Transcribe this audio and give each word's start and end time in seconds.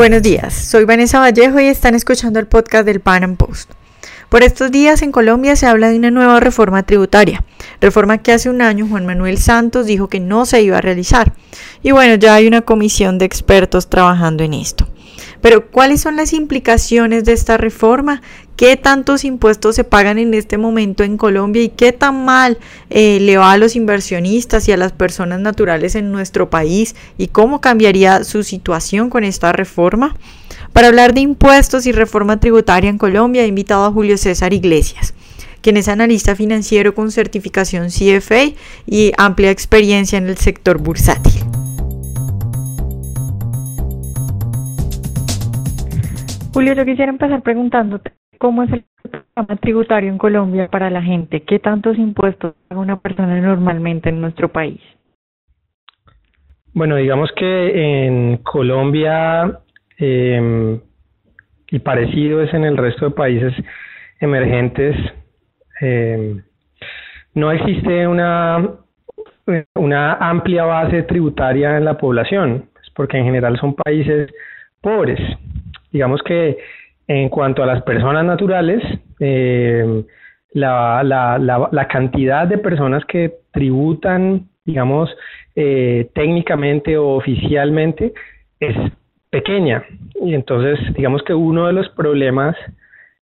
Buenos 0.00 0.22
días, 0.22 0.54
soy 0.54 0.86
Vanessa 0.86 1.20
Vallejo 1.20 1.60
y 1.60 1.66
están 1.66 1.94
escuchando 1.94 2.40
el 2.40 2.46
podcast 2.46 2.86
del 2.86 3.00
Pan 3.00 3.22
Am 3.22 3.36
Post. 3.36 3.70
Por 4.30 4.42
estos 4.42 4.70
días 4.70 5.02
en 5.02 5.12
Colombia 5.12 5.56
se 5.56 5.66
habla 5.66 5.90
de 5.90 5.98
una 5.98 6.10
nueva 6.10 6.40
reforma 6.40 6.82
tributaria, 6.84 7.44
reforma 7.82 8.16
que 8.16 8.32
hace 8.32 8.48
un 8.48 8.62
año 8.62 8.86
Juan 8.88 9.04
Manuel 9.04 9.36
Santos 9.36 9.84
dijo 9.84 10.08
que 10.08 10.18
no 10.18 10.46
se 10.46 10.62
iba 10.62 10.78
a 10.78 10.80
realizar. 10.80 11.34
Y 11.82 11.90
bueno, 11.90 12.14
ya 12.14 12.32
hay 12.32 12.46
una 12.46 12.62
comisión 12.62 13.18
de 13.18 13.26
expertos 13.26 13.90
trabajando 13.90 14.42
en 14.42 14.54
esto. 14.54 14.88
Pero 15.40 15.70
¿cuáles 15.70 16.00
son 16.00 16.16
las 16.16 16.32
implicaciones 16.32 17.24
de 17.24 17.32
esta 17.32 17.56
reforma? 17.56 18.22
¿Qué 18.56 18.76
tantos 18.76 19.24
impuestos 19.24 19.76
se 19.76 19.84
pagan 19.84 20.18
en 20.18 20.34
este 20.34 20.58
momento 20.58 21.02
en 21.02 21.16
Colombia 21.16 21.62
y 21.62 21.70
qué 21.70 21.92
tan 21.92 22.24
mal 22.24 22.58
eh, 22.90 23.18
le 23.20 23.38
va 23.38 23.52
a 23.52 23.56
los 23.56 23.74
inversionistas 23.74 24.68
y 24.68 24.72
a 24.72 24.76
las 24.76 24.92
personas 24.92 25.40
naturales 25.40 25.94
en 25.94 26.12
nuestro 26.12 26.50
país? 26.50 26.94
¿Y 27.16 27.28
cómo 27.28 27.60
cambiaría 27.60 28.22
su 28.24 28.42
situación 28.42 29.08
con 29.08 29.24
esta 29.24 29.52
reforma? 29.52 30.14
Para 30.72 30.88
hablar 30.88 31.14
de 31.14 31.20
impuestos 31.20 31.86
y 31.86 31.92
reforma 31.92 32.38
tributaria 32.38 32.90
en 32.90 32.98
Colombia 32.98 33.44
he 33.44 33.46
invitado 33.46 33.86
a 33.86 33.92
Julio 33.92 34.18
César 34.18 34.52
Iglesias 34.52 35.14
quien 35.60 35.76
es 35.76 35.88
analista 35.88 36.34
financiero 36.34 36.94
con 36.94 37.10
certificación 37.10 37.88
CFA 37.88 38.52
y 38.86 39.12
amplia 39.18 39.50
experiencia 39.50 40.18
en 40.18 40.28
el 40.28 40.38
sector 40.38 40.78
bursátil. 40.78 41.49
Julio, 46.60 46.74
yo 46.74 46.84
quisiera 46.84 47.10
empezar 47.10 47.40
preguntándote 47.40 48.12
cómo 48.36 48.62
es 48.64 48.70
el 48.70 48.84
programa 49.00 49.56
tributario 49.62 50.10
en 50.10 50.18
Colombia 50.18 50.68
para 50.68 50.90
la 50.90 51.00
gente. 51.00 51.40
¿Qué 51.40 51.58
tantos 51.58 51.96
impuestos 51.96 52.52
paga 52.68 52.82
una 52.82 53.00
persona 53.00 53.40
normalmente 53.40 54.10
en 54.10 54.20
nuestro 54.20 54.50
país? 54.50 54.78
Bueno, 56.74 56.96
digamos 56.96 57.32
que 57.34 58.04
en 58.04 58.36
Colombia 58.42 59.60
eh, 59.98 60.78
y 61.70 61.78
parecido 61.78 62.42
es 62.42 62.52
en 62.52 62.64
el 62.64 62.76
resto 62.76 63.06
de 63.06 63.12
países 63.12 63.54
emergentes, 64.20 64.94
eh, 65.80 66.42
no 67.32 67.52
existe 67.52 68.06
una, 68.06 68.68
una 69.76 70.12
amplia 70.12 70.64
base 70.64 71.04
tributaria 71.04 71.78
en 71.78 71.86
la 71.86 71.96
población, 71.96 72.68
porque 72.94 73.16
en 73.16 73.24
general 73.24 73.58
son 73.58 73.74
países 73.74 74.30
pobres 74.82 75.20
digamos 75.92 76.22
que 76.22 76.58
en 77.06 77.28
cuanto 77.28 77.62
a 77.62 77.66
las 77.66 77.82
personas 77.82 78.24
naturales, 78.24 78.82
eh, 79.18 80.04
la, 80.52 81.02
la, 81.02 81.38
la, 81.70 81.88
cantidad 81.88 82.46
de 82.46 82.58
personas 82.58 83.04
que 83.04 83.32
tributan, 83.52 84.48
digamos, 84.64 85.10
eh, 85.56 86.08
técnicamente 86.14 86.96
o 86.96 87.16
oficialmente 87.16 88.12
es 88.58 88.76
pequeña. 89.30 89.84
Y 90.20 90.34
entonces, 90.34 90.78
digamos 90.94 91.22
que 91.22 91.34
uno 91.34 91.66
de 91.66 91.72
los 91.72 91.88
problemas 91.90 92.56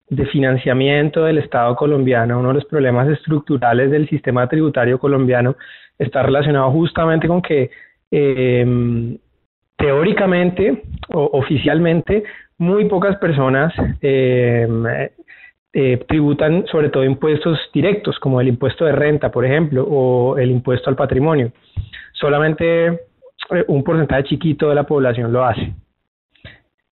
de 0.08 0.26
financiamiento 0.26 1.24
del 1.24 1.38
Estado 1.38 1.74
colombiano, 1.76 2.38
uno 2.38 2.48
de 2.48 2.54
los 2.54 2.64
problemas 2.64 3.08
estructurales 3.08 3.90
del 3.90 4.08
sistema 4.08 4.48
tributario 4.48 4.98
colombiano, 4.98 5.56
está 5.98 6.22
relacionado 6.22 6.70
justamente 6.70 7.26
con 7.26 7.42
que 7.42 7.70
eh, 8.10 9.18
teóricamente 9.76 10.82
o 11.12 11.30
oficialmente 11.32 12.24
muy 12.58 12.86
pocas 12.86 13.16
personas 13.18 13.72
eh, 14.00 14.66
eh, 15.72 16.04
tributan 16.08 16.66
sobre 16.66 16.88
todo 16.88 17.04
impuestos 17.04 17.58
directos, 17.72 18.18
como 18.18 18.40
el 18.40 18.48
impuesto 18.48 18.84
de 18.84 18.92
renta, 18.92 19.30
por 19.30 19.44
ejemplo, 19.44 19.84
o 19.84 20.38
el 20.38 20.50
impuesto 20.50 20.88
al 20.88 20.96
patrimonio. 20.96 21.52
Solamente 22.12 22.86
eh, 22.86 23.64
un 23.68 23.84
porcentaje 23.84 24.24
chiquito 24.24 24.68
de 24.68 24.74
la 24.74 24.84
población 24.84 25.32
lo 25.32 25.44
hace. 25.44 25.72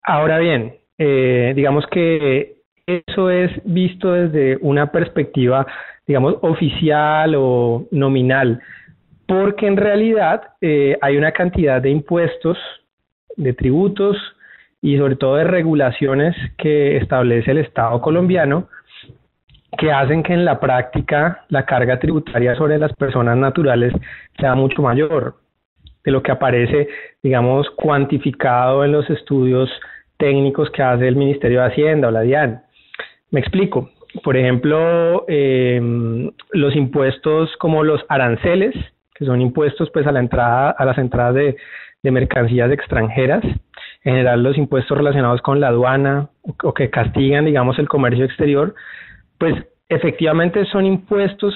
Ahora 0.02 0.38
bien, 0.38 0.74
digamos 0.96 1.86
que 1.88 2.62
eso 2.86 3.30
es 3.30 3.50
visto 3.64 4.12
desde 4.12 4.56
una 4.62 4.90
perspectiva, 4.90 5.66
digamos, 6.06 6.36
oficial 6.40 7.34
o 7.36 7.86
nominal, 7.90 8.62
porque 9.26 9.66
en 9.66 9.76
realidad 9.76 10.54
hay 11.02 11.16
una 11.18 11.32
cantidad 11.32 11.82
de 11.82 11.90
impuestos, 11.90 12.56
de 13.36 13.52
tributos, 13.52 14.16
y 14.80 14.96
sobre 14.96 15.16
todo 15.16 15.36
de 15.36 15.44
regulaciones 15.44 16.36
que 16.56 16.96
establece 16.96 17.50
el 17.50 17.58
Estado 17.58 18.00
colombiano 18.00 18.68
que 19.76 19.92
hacen 19.92 20.22
que 20.22 20.32
en 20.32 20.44
la 20.44 20.58
práctica 20.58 21.44
la 21.48 21.66
carga 21.66 21.98
tributaria 21.98 22.54
sobre 22.56 22.78
las 22.78 22.92
personas 22.94 23.36
naturales 23.36 23.92
sea 24.38 24.54
mucho 24.54 24.82
mayor 24.82 25.34
de 26.04 26.10
lo 26.10 26.22
que 26.22 26.32
aparece, 26.32 26.88
digamos, 27.22 27.68
cuantificado 27.70 28.84
en 28.84 28.92
los 28.92 29.08
estudios 29.10 29.70
técnicos 30.16 30.70
que 30.70 30.82
hace 30.82 31.06
el 31.06 31.16
Ministerio 31.16 31.60
de 31.60 31.66
Hacienda 31.66 32.08
o 32.08 32.10
la 32.10 32.22
DIAN. 32.22 32.62
Me 33.30 33.40
explico. 33.40 33.90
Por 34.24 34.36
ejemplo, 34.36 35.26
eh, 35.28 35.80
los 36.52 36.74
impuestos 36.74 37.54
como 37.58 37.84
los 37.84 38.04
aranceles, 38.08 38.74
que 39.14 39.26
son 39.26 39.40
impuestos 39.40 39.90
pues 39.90 40.06
a 40.06 40.12
la 40.12 40.20
entrada, 40.20 40.70
a 40.70 40.84
las 40.86 40.96
entradas 40.96 41.34
de, 41.34 41.56
de 42.02 42.10
mercancías 42.10 42.70
extranjeras, 42.72 43.44
en 44.08 44.14
general 44.14 44.42
los 44.42 44.56
impuestos 44.56 44.96
relacionados 44.96 45.42
con 45.42 45.60
la 45.60 45.68
aduana 45.68 46.30
o 46.62 46.72
que 46.72 46.88
castigan, 46.88 47.44
digamos, 47.44 47.78
el 47.78 47.90
comercio 47.90 48.24
exterior, 48.24 48.74
pues 49.36 49.54
efectivamente 49.90 50.64
son 50.64 50.86
impuestos 50.86 51.54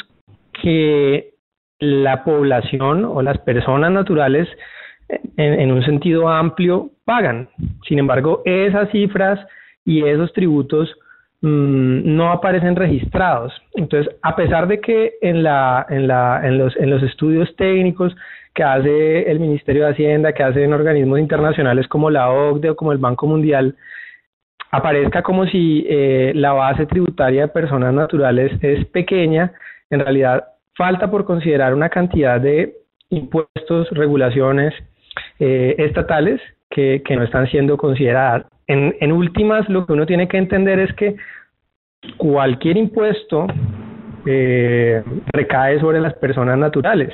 que 0.61 1.33
la 1.79 2.25
población 2.25 3.07
o 3.07 3.23
las 3.23 3.39
personas 3.39 3.91
naturales 3.91 4.47
en, 5.39 5.73
un 5.73 5.83
sentido 5.83 6.29
amplio 6.29 6.91
pagan. 7.07 7.49
Sin 7.89 7.99
embargo, 7.99 8.43
esas 8.45 8.91
cifras 8.91 9.41
y 9.87 10.05
esos 10.05 10.31
tributos 10.35 10.95
mm, 11.43 12.17
no 12.17 12.33
aparecen 12.33 12.77
registrados. 12.77 13.53
Entonces, 13.75 14.15
a 14.23 14.35
pesar 14.35 14.67
de 14.67 14.81
que 14.81 15.15
en, 15.21 15.43
la, 15.43 15.87
en, 15.91 16.09
la, 16.09 16.41
en, 16.43 16.59
los, 16.59 16.77
en 16.77 16.91
los 16.91 17.03
estudios 17.03 17.55
técnicos 17.57 18.17
que 18.55 18.63
hace 18.63 19.31
el 19.31 19.41
Ministerio 19.41 19.85
de 19.85 19.93
Hacienda, 19.93 20.33
que 20.33 20.43
hacen 20.43 20.73
organismos 20.73 21.19
internacionales 21.19 21.89
como 21.89 22.11
la 22.11 22.31
OCDE 22.31 22.71
o 22.71 22.77
como 22.77 22.93
el 22.93 22.99
Banco 22.99 23.27
Mundial, 23.27 23.77
aparezca 24.71 25.23
como 25.23 25.47
si 25.47 25.87
eh, 25.89 26.33
la 26.35 26.53
base 26.53 26.87
tributaria 26.87 27.43
de 27.43 27.49
personas 27.49 27.93
naturales 27.93 28.53
es 28.63 28.85
pequeña, 28.87 29.53
en 29.91 30.01
realidad 30.01 30.45
falta 30.77 31.11
por 31.11 31.25
considerar 31.25 31.75
una 31.75 31.91
cantidad 31.91 32.41
de 32.41 32.75
impuestos, 33.11 33.89
regulaciones 33.91 34.75
eh, 35.39 35.75
estatales 35.79 36.41
que, 36.71 37.03
que, 37.05 37.17
no 37.17 37.25
están 37.25 37.47
siendo 37.49 37.77
consideradas. 37.77 38.47
En, 38.73 38.97
en 39.01 39.13
últimas, 39.13 39.69
lo 39.69 39.85
que 39.85 39.93
uno 39.93 40.07
tiene 40.07 40.29
que 40.29 40.39
entender 40.39 40.79
es 40.79 40.93
que 40.95 41.17
cualquier 42.17 42.79
impuesto 42.79 43.47
eh, 44.25 45.03
recae 45.33 45.79
sobre 45.79 46.01
las 46.01 46.15
personas 46.15 46.57
naturales. 46.57 47.13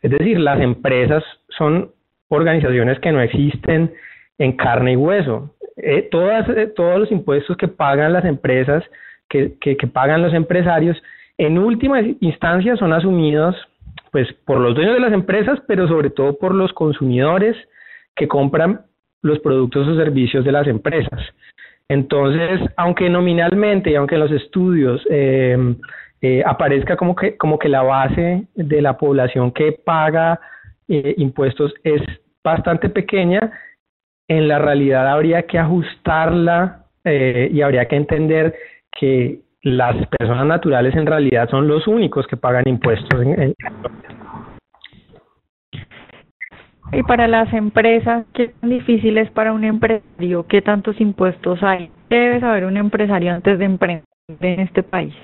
Es 0.00 0.10
decir, 0.10 0.38
las 0.38 0.60
empresas 0.60 1.22
son 1.50 1.90
organizaciones 2.28 2.98
que 3.00 3.12
no 3.12 3.20
existen 3.20 3.92
en 4.38 4.52
carne 4.56 4.92
y 4.92 4.96
hueso. 4.96 5.54
Eh, 5.76 6.08
todas, 6.10 6.48
eh, 6.48 6.72
todos 6.74 7.00
los 7.00 7.10
impuestos 7.10 7.56
que 7.58 7.68
pagan 7.68 8.14
las 8.14 8.24
empresas, 8.24 8.82
que, 9.28 9.58
que, 9.60 9.86
pagan 9.86 10.22
los 10.22 10.32
empresarios, 10.32 10.96
en 11.36 11.58
última 11.58 12.00
instancia 12.20 12.76
son 12.76 12.92
asumidos 12.92 13.56
pues 14.10 14.32
por 14.46 14.58
los 14.58 14.74
dueños 14.74 14.94
de 14.94 15.00
las 15.00 15.12
empresas, 15.12 15.58
pero 15.66 15.86
sobre 15.86 16.08
todo 16.10 16.38
por 16.38 16.54
los 16.54 16.72
consumidores 16.72 17.56
que 18.14 18.28
compran 18.28 18.82
los 19.24 19.40
productos 19.40 19.88
o 19.88 19.96
servicios 19.96 20.44
de 20.44 20.52
las 20.52 20.66
empresas. 20.66 21.20
Entonces, 21.88 22.60
aunque 22.76 23.08
nominalmente 23.08 23.90
y 23.90 23.94
aunque 23.94 24.14
en 24.16 24.20
los 24.20 24.32
estudios 24.32 25.02
eh, 25.10 25.56
eh, 26.20 26.42
aparezca 26.44 26.96
como 26.96 27.16
que, 27.16 27.36
como 27.36 27.58
que 27.58 27.68
la 27.68 27.82
base 27.82 28.46
de 28.54 28.82
la 28.82 28.96
población 28.98 29.50
que 29.50 29.72
paga 29.72 30.38
eh, 30.88 31.14
impuestos 31.16 31.72
es 31.82 32.02
bastante 32.42 32.90
pequeña, 32.90 33.50
en 34.28 34.46
la 34.46 34.58
realidad 34.58 35.08
habría 35.08 35.42
que 35.42 35.58
ajustarla 35.58 36.80
y 37.06 37.60
habría 37.60 37.84
que 37.84 37.96
entender 37.96 38.54
que 38.90 39.40
las 39.60 39.94
personas 40.06 40.46
naturales 40.46 40.94
en 40.96 41.04
realidad 41.04 41.50
son 41.50 41.68
los 41.68 41.86
únicos 41.86 42.26
que 42.26 42.38
pagan 42.38 42.66
impuestos. 42.66 43.20
Y 46.96 47.02
para 47.02 47.26
las 47.26 47.52
empresas, 47.52 48.26
¿qué 48.34 48.48
tan 48.60 48.70
difícil 48.70 49.18
es 49.18 49.30
para 49.30 49.52
un 49.52 49.64
empresario? 49.64 50.46
¿Qué 50.46 50.62
tantos 50.62 51.00
impuestos 51.00 51.62
hay? 51.62 51.90
¿Qué 52.08 52.16
debe 52.16 52.40
saber 52.40 52.64
un 52.64 52.76
empresario 52.76 53.32
antes 53.32 53.58
de 53.58 53.64
emprender 53.64 54.04
en 54.40 54.60
este 54.60 54.82
país? 54.82 55.14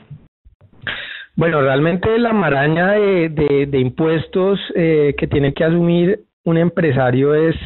Bueno, 1.36 1.60
realmente 1.62 2.18
la 2.18 2.32
maraña 2.32 2.92
de, 2.92 3.66
de, 3.68 3.78
impuestos 3.78 4.58
eh, 4.74 5.14
que 5.16 5.26
tiene 5.26 5.54
que 5.54 5.64
asumir 5.64 6.20
un 6.44 6.58
empresario 6.58 7.34
es 7.34 7.56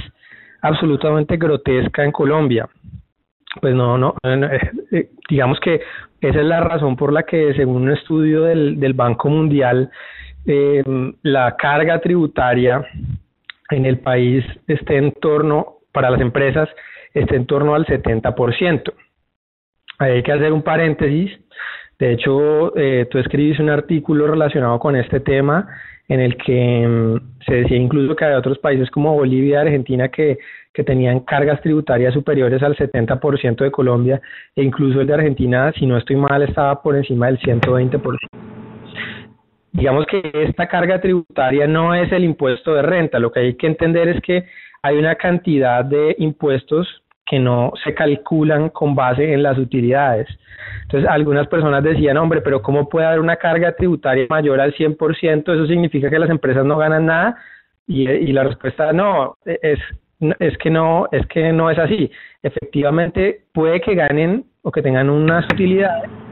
absolutamente 0.62 1.36
grotesca 1.36 2.04
en 2.04 2.12
Colombia. 2.12 2.68
Pues 3.60 3.74
no, 3.74 3.96
no, 3.96 4.14
eh, 4.22 4.70
eh, 4.92 5.10
digamos 5.28 5.58
que 5.60 5.80
esa 6.20 6.40
es 6.40 6.46
la 6.46 6.60
razón 6.60 6.96
por 6.96 7.12
la 7.12 7.22
que 7.22 7.54
según 7.54 7.82
un 7.82 7.92
estudio 7.92 8.42
del, 8.42 8.78
del 8.78 8.92
Banco 8.92 9.28
Mundial, 9.28 9.90
la 11.22 11.56
carga 11.56 12.00
tributaria 12.00 12.84
en 13.70 13.86
el 13.86 13.98
país 13.98 14.44
esté 14.66 14.96
en 14.96 15.12
torno 15.12 15.78
para 15.92 16.10
las 16.10 16.20
empresas 16.20 16.68
esté 17.14 17.36
en 17.36 17.46
torno 17.46 17.74
al 17.74 17.86
70%. 17.86 18.92
hay 19.98 20.22
que 20.22 20.32
hacer 20.32 20.52
un 20.52 20.62
paréntesis. 20.62 21.30
De 21.98 22.12
hecho, 22.12 22.76
eh, 22.76 23.06
tú 23.08 23.18
escribiste 23.18 23.62
un 23.62 23.70
artículo 23.70 24.26
relacionado 24.26 24.80
con 24.80 24.96
este 24.96 25.20
tema 25.20 25.68
en 26.08 26.20
el 26.20 26.36
que 26.36 26.86
mm, 26.86 27.44
se 27.46 27.54
decía 27.54 27.76
incluso 27.76 28.16
que 28.16 28.24
había 28.24 28.38
otros 28.38 28.58
países 28.58 28.90
como 28.90 29.14
Bolivia 29.14 29.60
Argentina 29.60 30.08
que, 30.08 30.38
que 30.72 30.82
tenían 30.82 31.20
cargas 31.20 31.62
tributarias 31.62 32.12
superiores 32.12 32.62
al 32.62 32.76
70% 32.76 33.56
de 33.62 33.70
Colombia 33.70 34.20
e 34.56 34.62
incluso 34.64 35.00
el 35.00 35.06
de 35.06 35.14
Argentina, 35.14 35.72
si 35.78 35.86
no 35.86 35.96
estoy 35.96 36.16
mal, 36.16 36.42
estaba 36.42 36.82
por 36.82 36.96
encima 36.96 37.26
del 37.26 37.38
120%. 37.38 38.63
Digamos 39.74 40.06
que 40.06 40.30
esta 40.32 40.68
carga 40.68 41.00
tributaria 41.00 41.66
no 41.66 41.96
es 41.96 42.10
el 42.12 42.22
impuesto 42.22 42.74
de 42.74 42.82
renta, 42.82 43.18
lo 43.18 43.32
que 43.32 43.40
hay 43.40 43.54
que 43.56 43.66
entender 43.66 44.08
es 44.08 44.20
que 44.22 44.44
hay 44.82 44.96
una 44.96 45.16
cantidad 45.16 45.84
de 45.84 46.14
impuestos 46.18 47.02
que 47.26 47.40
no 47.40 47.72
se 47.82 47.92
calculan 47.92 48.68
con 48.68 48.94
base 48.94 49.32
en 49.32 49.42
las 49.42 49.58
utilidades. 49.58 50.28
Entonces, 50.82 51.10
algunas 51.10 51.48
personas 51.48 51.82
decían, 51.82 52.18
hombre, 52.18 52.40
pero 52.40 52.62
¿cómo 52.62 52.88
puede 52.88 53.06
haber 53.06 53.18
una 53.18 53.34
carga 53.34 53.74
tributaria 53.74 54.26
mayor 54.30 54.60
al 54.60 54.74
100%? 54.74 55.52
Eso 55.52 55.66
significa 55.66 56.08
que 56.08 56.20
las 56.20 56.30
empresas 56.30 56.64
no 56.64 56.76
ganan 56.76 57.06
nada. 57.06 57.36
Y, 57.86 58.08
y 58.08 58.32
la 58.32 58.44
respuesta 58.44 58.92
no, 58.92 59.36
es, 59.44 59.80
es 60.38 60.58
que 60.58 60.70
no, 60.70 61.08
es 61.10 61.26
que 61.26 61.52
no 61.52 61.68
es 61.68 61.78
así. 61.80 62.10
Efectivamente, 62.44 63.40
puede 63.52 63.80
que 63.80 63.96
ganen 63.96 64.44
o 64.62 64.70
que 64.70 64.82
tengan 64.82 65.10
unas 65.10 65.44
utilidades. 65.46 66.23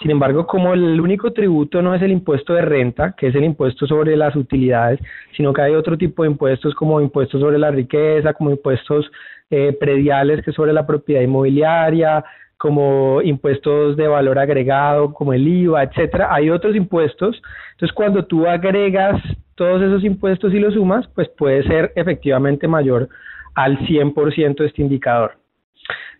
Sin 0.00 0.12
embargo, 0.12 0.46
como 0.46 0.74
el 0.74 1.00
único 1.00 1.32
tributo 1.32 1.82
no 1.82 1.92
es 1.92 2.02
el 2.02 2.12
impuesto 2.12 2.54
de 2.54 2.62
renta, 2.62 3.14
que 3.16 3.28
es 3.28 3.34
el 3.34 3.42
impuesto 3.42 3.84
sobre 3.86 4.16
las 4.16 4.36
utilidades, 4.36 5.00
sino 5.36 5.52
que 5.52 5.62
hay 5.62 5.74
otro 5.74 5.98
tipo 5.98 6.22
de 6.22 6.30
impuestos 6.30 6.72
como 6.74 7.00
impuestos 7.00 7.40
sobre 7.40 7.58
la 7.58 7.72
riqueza, 7.72 8.32
como 8.32 8.50
impuestos 8.50 9.10
eh, 9.50 9.76
prediales 9.78 10.44
que 10.44 10.52
sobre 10.52 10.72
la 10.72 10.86
propiedad 10.86 11.22
inmobiliaria, 11.22 12.24
como 12.58 13.22
impuestos 13.22 13.96
de 13.96 14.06
valor 14.06 14.38
agregado, 14.38 15.12
como 15.14 15.32
el 15.32 15.46
IVA, 15.46 15.84
etcétera. 15.84 16.28
Hay 16.32 16.50
otros 16.50 16.76
impuestos. 16.76 17.40
Entonces, 17.72 17.94
cuando 17.94 18.24
tú 18.24 18.46
agregas 18.46 19.20
todos 19.56 19.82
esos 19.82 20.04
impuestos 20.04 20.54
y 20.54 20.60
los 20.60 20.74
sumas, 20.74 21.08
pues 21.14 21.28
puede 21.30 21.64
ser 21.64 21.92
efectivamente 21.96 22.68
mayor 22.68 23.08
al 23.54 23.78
100% 23.80 24.64
este 24.64 24.82
indicador. 24.82 25.32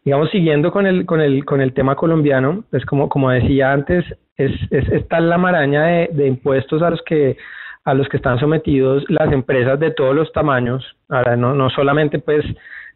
Digamos, 0.08 0.30
siguiendo 0.30 0.72
con 0.72 0.86
el, 0.86 1.04
con 1.04 1.20
el, 1.20 1.44
con 1.44 1.60
el 1.60 1.74
tema 1.74 1.94
colombiano, 1.94 2.64
pues 2.70 2.82
como, 2.86 3.10
como 3.10 3.28
decía 3.28 3.74
antes, 3.74 4.06
es, 4.38 4.52
es, 4.70 4.88
está 4.88 5.20
la 5.20 5.36
maraña 5.36 5.84
de, 5.84 6.08
de 6.10 6.26
impuestos 6.26 6.80
a 6.80 6.88
los 6.88 7.02
que 7.02 7.36
a 7.84 7.92
los 7.92 8.08
que 8.08 8.16
están 8.16 8.38
sometidos 8.40 9.04
las 9.10 9.30
empresas 9.30 9.78
de 9.78 9.90
todos 9.90 10.16
los 10.16 10.32
tamaños, 10.32 10.82
ahora 11.10 11.36
no, 11.36 11.52
no 11.52 11.68
solamente 11.68 12.20
pues 12.20 12.42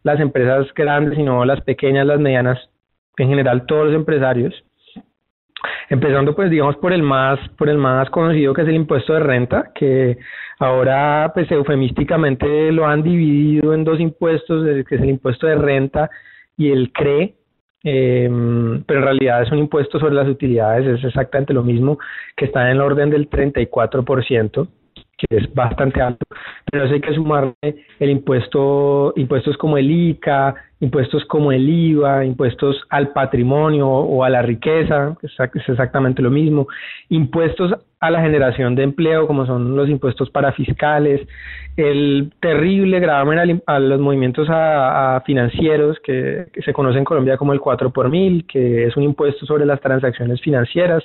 las 0.01 0.19
empresas 0.19 0.73
grandes, 0.73 1.15
sino 1.15 1.45
las 1.45 1.61
pequeñas, 1.61 2.07
las 2.07 2.19
medianas, 2.19 2.57
en 3.17 3.29
general 3.29 3.67
todos 3.67 3.85
los 3.85 3.95
empresarios. 3.95 4.63
Empezando 5.91 6.35
pues 6.35 6.49
digamos 6.49 6.77
por 6.77 6.93
el 6.93 7.03
más 7.03 7.37
por 7.59 7.69
el 7.69 7.77
más 7.77 8.09
conocido 8.09 8.55
que 8.55 8.63
es 8.63 8.67
el 8.67 8.75
impuesto 8.75 9.13
de 9.13 9.19
renta, 9.19 9.71
que 9.75 10.17
ahora 10.57 11.29
pues 11.31 11.51
eufemísticamente 11.51 12.71
lo 12.71 12.87
han 12.87 13.03
dividido 13.03 13.75
en 13.75 13.83
dos 13.83 13.99
impuestos, 13.99 14.65
que 14.87 14.95
es 14.95 15.01
el 15.01 15.09
impuesto 15.09 15.45
de 15.45 15.57
renta 15.57 16.09
y 16.57 16.71
el 16.71 16.91
CRE, 16.91 17.35
eh, 17.83 18.29
pero 18.85 18.99
en 18.99 19.05
realidad 19.05 19.43
es 19.43 19.51
un 19.51 19.59
impuesto 19.59 19.99
sobre 19.99 20.15
las 20.15 20.27
utilidades, 20.27 20.99
es 20.99 21.03
exactamente 21.03 21.53
lo 21.53 21.63
mismo, 21.63 21.97
que 22.35 22.45
está 22.45 22.63
en 22.63 22.77
el 22.77 22.81
orden 22.81 23.09
del 23.09 23.29
34% 23.29 24.67
que 25.29 25.37
es 25.37 25.53
bastante 25.53 26.01
alto, 26.01 26.25
pero 26.71 26.85
eso 26.85 26.93
hay 26.93 27.01
que 27.01 27.13
sumarle 27.13 27.53
el 27.99 28.09
impuesto, 28.09 29.13
impuestos 29.15 29.57
como 29.57 29.77
el 29.77 29.89
ICA, 29.89 30.55
impuestos 30.83 31.23
como 31.25 31.51
el 31.51 31.69
IVA, 31.69 32.25
impuestos 32.25 32.81
al 32.89 33.09
patrimonio 33.13 33.87
o 33.87 34.23
a 34.23 34.29
la 34.29 34.41
riqueza, 34.41 35.15
que 35.21 35.27
es 35.27 35.69
exactamente 35.69 36.21
lo 36.21 36.29
mismo, 36.29 36.67
impuestos 37.09 37.73
a 38.01 38.11
la 38.11 38.21
generación 38.21 38.75
de 38.75 38.83
empleo, 38.83 39.25
como 39.27 39.45
son 39.45 39.77
los 39.77 39.87
impuestos 39.87 40.29
parafiscales, 40.29 41.25
el 41.77 42.33
terrible 42.41 42.99
gravamen 42.99 43.61
a 43.65 43.79
los 43.79 43.99
movimientos 44.01 44.47
a, 44.51 45.23
financieros, 45.25 45.97
que, 46.03 46.47
se 46.63 46.73
conoce 46.73 46.99
en 46.99 47.05
Colombia 47.05 47.37
como 47.37 47.53
el 47.53 47.61
4 47.61 47.91
por 47.91 48.09
mil, 48.09 48.45
que 48.45 48.85
es 48.85 48.97
un 48.97 49.03
impuesto 49.03 49.45
sobre 49.45 49.65
las 49.65 49.79
transacciones 49.79 50.41
financieras, 50.41 51.03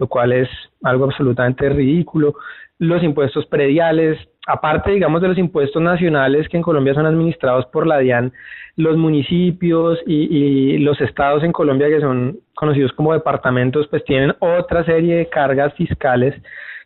lo 0.00 0.08
cual 0.08 0.32
es 0.32 0.48
algo 0.82 1.04
absolutamente 1.04 1.68
ridículo 1.68 2.34
los 2.80 3.02
impuestos 3.02 3.44
prediales, 3.46 4.18
aparte, 4.46 4.90
digamos, 4.92 5.20
de 5.20 5.28
los 5.28 5.38
impuestos 5.38 5.80
nacionales 5.82 6.48
que 6.48 6.56
en 6.56 6.62
Colombia 6.62 6.94
son 6.94 7.04
administrados 7.04 7.66
por 7.66 7.86
la 7.86 7.98
DIAN, 7.98 8.32
los 8.76 8.96
municipios 8.96 9.98
y, 10.06 10.78
los 10.78 10.98
estados 11.02 11.44
en 11.44 11.52
Colombia 11.52 11.88
que 11.88 12.00
son 12.00 12.38
conocidos 12.54 12.92
como 12.92 13.12
departamentos, 13.12 13.86
pues 13.88 14.02
tienen 14.04 14.34
otra 14.38 14.82
serie 14.84 15.16
de 15.16 15.28
cargas 15.28 15.74
fiscales 15.74 16.34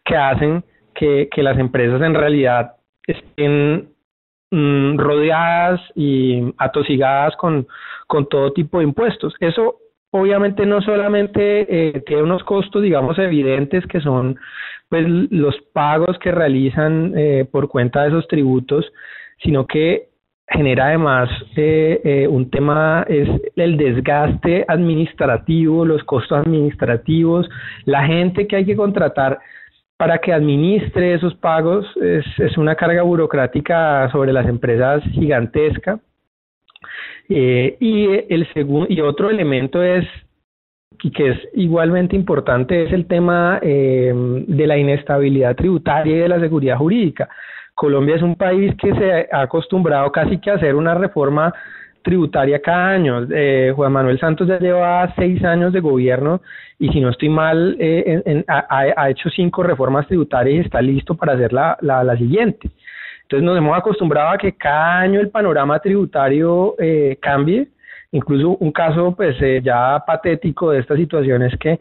que 0.04 0.16
hacen 0.16 0.64
que, 0.94 1.28
las 1.36 1.58
empresas 1.58 2.02
en 2.02 2.14
realidad 2.14 2.72
estén 3.06 3.90
mm, 4.50 4.98
rodeadas 4.98 5.80
y 5.94 6.42
atosigadas 6.58 7.36
con, 7.36 7.68
con 8.08 8.28
todo 8.28 8.52
tipo 8.52 8.78
de 8.78 8.84
impuestos. 8.84 9.32
Eso 9.38 9.76
obviamente 10.16 10.64
no 10.64 10.80
solamente 10.80 11.66
eh, 11.68 12.00
tiene 12.06 12.22
unos 12.22 12.44
costos, 12.44 12.82
digamos, 12.82 13.18
evidentes 13.18 13.84
que 13.86 14.00
son 14.00 14.38
pues 14.88 15.04
los 15.08 15.56
pagos 15.72 16.16
que 16.20 16.30
realizan 16.30 17.14
eh, 17.16 17.48
por 17.50 17.68
cuenta 17.68 18.02
de 18.02 18.10
esos 18.10 18.28
tributos, 18.28 18.92
sino 19.42 19.66
que 19.66 20.10
genera 20.48 20.86
además 20.86 21.28
eh, 21.56 22.00
eh, 22.04 22.28
un 22.28 22.48
tema 22.48 23.04
es 23.08 23.28
el 23.56 23.76
desgaste 23.76 24.64
administrativo, 24.68 25.84
los 25.84 26.04
costos 26.04 26.38
administrativos, 26.38 27.48
la 27.84 28.06
gente 28.06 28.46
que 28.46 28.54
hay 28.54 28.64
que 28.64 28.76
contratar 28.76 29.40
para 29.96 30.18
que 30.18 30.32
administre 30.32 31.14
esos 31.14 31.34
pagos 31.34 31.86
es, 32.00 32.24
es 32.38 32.56
una 32.56 32.76
carga 32.76 33.02
burocrática 33.02 34.08
sobre 34.12 34.32
las 34.32 34.46
empresas 34.46 35.02
gigantesca. 35.10 35.98
Y 37.28 38.06
el 38.28 38.46
segundo 38.52 38.86
y 38.88 39.00
otro 39.00 39.30
elemento 39.30 39.82
es 39.82 40.04
y 41.04 41.10
que 41.10 41.30
es 41.30 41.38
igualmente 41.52 42.16
importante 42.16 42.84
es 42.84 42.92
el 42.92 43.06
tema 43.06 43.58
eh, 43.60 44.10
de 44.14 44.66
la 44.66 44.78
inestabilidad 44.78 45.54
tributaria 45.54 46.16
y 46.16 46.18
de 46.20 46.28
la 46.28 46.40
seguridad 46.40 46.78
jurídica. 46.78 47.28
Colombia 47.74 48.16
es 48.16 48.22
un 48.22 48.36
país 48.36 48.74
que 48.80 48.94
se 48.94 49.28
ha 49.30 49.42
acostumbrado 49.42 50.10
casi 50.10 50.38
que 50.38 50.50
a 50.50 50.54
hacer 50.54 50.74
una 50.74 50.94
reforma 50.94 51.52
tributaria 52.02 52.60
cada 52.62 52.88
año. 52.88 53.26
Eh, 53.30 53.72
Juan 53.76 53.92
Manuel 53.92 54.18
Santos 54.18 54.48
ya 54.48 54.58
lleva 54.58 55.12
seis 55.16 55.44
años 55.44 55.74
de 55.74 55.80
gobierno 55.80 56.40
y 56.78 56.88
si 56.88 57.00
no 57.00 57.10
estoy 57.10 57.28
mal, 57.28 57.76
eh, 57.78 58.44
ha, 58.48 59.10
hecho 59.10 59.28
cinco 59.28 59.62
reformas 59.62 60.06
tributarias 60.06 60.56
y 60.56 60.60
está 60.60 60.80
listo 60.80 61.14
para 61.14 61.34
hacer 61.34 61.52
la, 61.52 61.76
la, 61.80 62.16
siguiente. 62.16 62.70
Entonces 63.34 63.42
nos 63.42 63.58
hemos 63.58 63.76
acostumbrado 63.76 64.30
a 64.30 64.38
que 64.38 64.56
cada 64.56 65.00
año 65.00 65.20
el 65.20 65.30
panorama 65.30 65.78
tributario 65.80 66.74
eh, 66.78 67.18
cambie 67.20 67.68
Incluso 68.14 68.56
un 68.60 68.70
caso 68.70 69.12
pues 69.16 69.36
eh, 69.42 69.60
ya 69.60 70.00
patético 70.06 70.70
de 70.70 70.78
esta 70.78 70.94
situación 70.96 71.42
es 71.42 71.58
que 71.58 71.80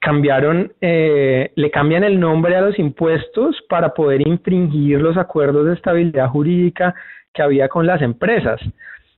cambiaron, 0.00 0.72
eh, 0.80 1.52
le 1.54 1.70
cambian 1.70 2.02
el 2.02 2.18
nombre 2.18 2.56
a 2.56 2.62
los 2.62 2.76
impuestos 2.80 3.56
para 3.68 3.94
poder 3.94 4.26
infringir 4.26 5.00
los 5.00 5.16
acuerdos 5.16 5.66
de 5.66 5.74
estabilidad 5.74 6.30
jurídica 6.30 6.96
que 7.32 7.42
había 7.42 7.68
con 7.68 7.86
las 7.86 8.02
empresas. 8.02 8.60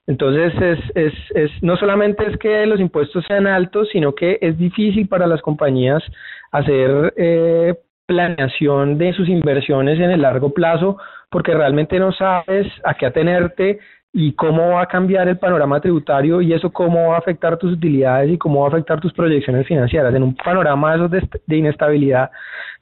Entonces, 0.06 0.52
es, 0.60 0.78
es, 0.94 1.14
es, 1.34 1.50
no 1.62 1.78
solamente 1.78 2.30
es 2.30 2.36
que 2.36 2.66
los 2.66 2.78
impuestos 2.78 3.24
sean 3.26 3.46
altos, 3.46 3.88
sino 3.90 4.14
que 4.14 4.38
es 4.42 4.58
difícil 4.58 5.08
para 5.08 5.26
las 5.26 5.40
compañías 5.40 6.02
hacer 6.52 7.14
eh, 7.16 7.74
planeación 8.04 8.98
de 8.98 9.14
sus 9.14 9.28
inversiones 9.30 9.98
en 9.98 10.10
el 10.10 10.20
largo 10.20 10.52
plazo, 10.52 10.98
porque 11.30 11.54
realmente 11.54 11.98
no 11.98 12.12
sabes 12.12 12.66
a 12.84 12.94
qué 12.94 13.06
atenerte 13.06 13.78
y 14.12 14.32
cómo 14.32 14.70
va 14.70 14.82
a 14.82 14.86
cambiar 14.86 15.28
el 15.28 15.38
panorama 15.38 15.80
tributario 15.80 16.40
y 16.40 16.52
eso 16.52 16.72
cómo 16.72 17.10
va 17.10 17.16
a 17.16 17.18
afectar 17.18 17.58
tus 17.58 17.74
utilidades 17.74 18.30
y 18.30 18.38
cómo 18.38 18.60
va 18.60 18.66
a 18.66 18.70
afectar 18.70 19.00
tus 19.00 19.12
proyecciones 19.12 19.66
financieras. 19.66 20.14
En 20.14 20.22
un 20.22 20.34
panorama 20.34 20.96
de, 20.96 21.28
de, 21.46 21.56
inestabilidad, 21.56 22.30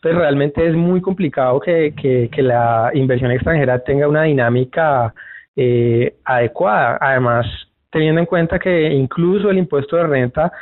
pues 0.00 0.14
realmente 0.14 0.66
es 0.66 0.74
muy 0.74 1.00
complicado 1.00 1.58
que, 1.58 1.94
que, 2.00 2.28
que 2.30 2.42
la 2.42 2.90
inversión 2.94 3.32
extranjera 3.32 3.80
tenga 3.80 4.08
una 4.08 4.22
dinámica 4.22 5.12
eh, 5.56 6.14
adecuada. 6.24 6.98
Además, 7.00 7.46
teniendo 7.90 8.20
en 8.20 8.26
cuenta 8.26 8.58
que 8.58 8.92
incluso 8.92 9.50
el 9.50 9.58
impuesto 9.58 9.96
de 9.96 10.06
renta 10.06 10.52